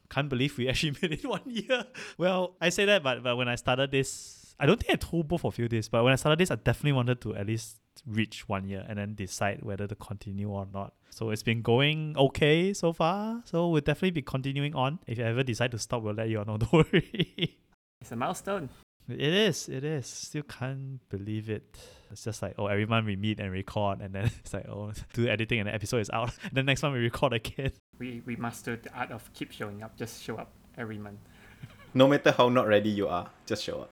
can't 0.10 0.30
believe 0.30 0.58
we 0.58 0.68
actually 0.70 0.96
made 1.02 1.14
it 1.14 1.26
one 1.26 1.42
year. 1.46 1.86
Well, 2.18 2.56
I 2.62 2.70
say 2.70 2.86
that, 2.86 3.04
but, 3.04 3.24
but 3.24 3.36
when 3.36 3.48
I 3.48 3.56
started 3.56 3.92
this, 3.92 4.56
I 4.60 4.66
don't 4.66 4.82
think 4.82 4.94
I 4.94 4.96
told 4.96 5.28
both 5.28 5.46
of 5.46 5.58
you 5.60 5.68
this, 5.68 5.88
but 5.88 6.04
when 6.04 6.14
I 6.14 6.16
started 6.16 6.40
this, 6.40 6.52
I 6.52 6.56
definitely 6.56 6.94
wanted 6.94 7.22
to 7.22 7.36
at 7.36 7.46
least 7.46 7.78
reach 8.06 8.48
one 8.48 8.68
year 8.68 8.86
and 8.88 8.98
then 8.98 9.16
decide 9.16 9.62
whether 9.62 9.88
to 9.88 9.96
continue 9.96 10.50
or 10.50 10.68
not. 10.74 10.94
So 11.10 11.32
it's 11.32 11.44
been 11.44 11.62
going 11.62 12.16
okay 12.18 12.74
so 12.74 12.94
far. 12.94 13.42
So 13.46 13.70
we'll 13.70 13.82
definitely 13.82 14.12
be 14.12 14.22
continuing 14.22 14.76
on. 14.76 15.00
If 15.08 15.18
you 15.18 15.24
ever 15.24 15.44
decide 15.44 15.72
to 15.72 15.80
stop, 15.80 16.04
we'll 16.04 16.14
let 16.14 16.30
you 16.30 16.44
know. 16.46 16.58
Don't 16.58 16.74
worry. 16.74 17.58
It's 18.02 18.12
a 18.12 18.16
milestone. 18.16 18.70
It 19.10 19.20
is, 19.22 19.70
it 19.70 19.84
is. 19.84 20.06
Still 20.06 20.44
can't 20.44 21.00
believe 21.10 21.50
it. 21.50 21.78
It's 22.12 22.24
just 22.24 22.42
like, 22.42 22.56
oh, 22.58 22.68
every 22.68 22.86
month 22.86 23.06
we 23.06 23.16
meet 23.16 23.40
and 23.40 23.52
record, 23.52 24.02
and 24.02 24.14
then 24.14 24.26
it's 24.40 24.54
like, 24.54 24.68
oh, 24.68 24.92
do 25.14 25.28
editing 25.28 25.60
and 25.60 25.70
the 25.70 25.74
episode 25.74 26.00
is 26.00 26.10
out. 26.10 26.32
And 26.44 26.52
then 26.54 26.66
next 26.66 26.84
month 26.84 26.94
we 26.94 27.00
record 27.00 27.34
again. 27.34 27.72
We 28.00 28.22
we 28.26 28.36
mastered 28.36 28.84
the 28.84 28.94
art 28.94 29.12
of 29.12 29.32
keep 29.34 29.52
showing 29.52 29.84
up. 29.84 29.98
Just 29.98 30.22
show 30.22 30.36
up 30.36 30.52
every 30.78 30.98
month. 30.98 31.20
No 31.94 32.08
matter 32.08 32.32
how 32.32 32.50
not 32.50 32.68
ready 32.68 32.90
you 32.90 33.08
are, 33.08 33.30
just 33.46 33.64
show 33.64 33.82
up. 33.82 33.90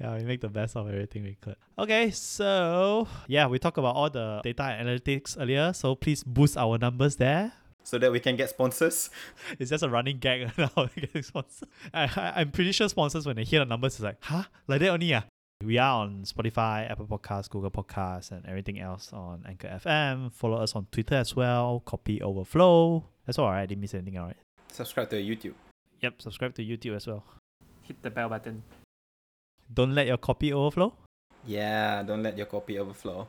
Yeah, 0.00 0.16
we 0.16 0.24
make 0.24 0.40
the 0.40 0.48
best 0.48 0.76
of 0.76 0.88
everything 0.88 1.24
we 1.24 1.36
could. 1.40 1.56
Okay, 1.78 2.10
so 2.10 3.06
yeah, 3.26 3.46
we 3.46 3.58
talked 3.58 3.78
about 3.78 3.94
all 3.94 4.10
the 4.10 4.40
data 4.42 4.62
analytics 4.62 5.36
earlier. 5.40 5.72
So 5.72 5.94
please 5.94 6.24
boost 6.24 6.56
our 6.56 6.78
numbers 6.78 7.16
there 7.16 7.52
so 7.88 7.96
that 7.96 8.12
we 8.12 8.20
can 8.20 8.36
get 8.36 8.50
sponsors. 8.50 9.08
It's 9.58 9.70
just 9.70 9.82
a 9.82 9.88
running 9.88 10.18
gag 10.18 10.52
now. 10.58 10.90
getting 10.94 11.22
sponsors. 11.22 11.68
I, 11.94 12.04
I, 12.04 12.32
I'm 12.36 12.50
pretty 12.50 12.72
sure 12.72 12.86
sponsors 12.88 13.24
when 13.24 13.36
they 13.36 13.44
hear 13.44 13.60
the 13.60 13.64
numbers, 13.64 13.94
it's 13.94 14.02
like, 14.02 14.18
huh? 14.20 14.44
Like 14.66 14.80
that 14.80 14.90
only 14.90 15.14
ah? 15.14 15.22
We 15.64 15.78
are 15.78 16.02
on 16.02 16.24
Spotify, 16.24 16.88
Apple 16.90 17.06
Podcasts, 17.06 17.48
Google 17.48 17.70
Podcasts, 17.70 18.30
and 18.30 18.44
everything 18.46 18.78
else 18.78 19.10
on 19.12 19.42
Anchor 19.48 19.80
FM. 19.82 20.30
Follow 20.32 20.58
us 20.58 20.76
on 20.76 20.86
Twitter 20.92 21.14
as 21.14 21.34
well. 21.34 21.82
Copy 21.86 22.20
Overflow. 22.20 23.04
That's 23.26 23.38
all 23.38 23.48
right. 23.48 23.62
I 23.62 23.66
didn't 23.66 23.80
miss 23.80 23.94
anything, 23.94 24.18
all 24.18 24.26
right. 24.26 24.36
Subscribe 24.70 25.08
to 25.10 25.16
YouTube. 25.16 25.54
Yep. 26.02 26.20
Subscribe 26.20 26.54
to 26.56 26.62
YouTube 26.62 26.94
as 26.94 27.06
well. 27.06 27.24
Hit 27.82 28.02
the 28.02 28.10
bell 28.10 28.28
button. 28.28 28.62
Don't 29.72 29.94
let 29.94 30.06
your 30.06 30.18
copy 30.18 30.52
overflow. 30.52 30.92
Yeah, 31.46 32.02
don't 32.02 32.22
let 32.22 32.36
your 32.36 32.46
copy 32.46 32.78
overflow. 32.78 33.26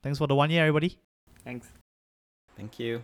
Thanks 0.00 0.18
for 0.18 0.28
the 0.28 0.36
one 0.36 0.50
year, 0.50 0.62
everybody. 0.62 0.96
Thanks. 1.44 1.66
Thank 2.56 2.78
you. 2.78 3.02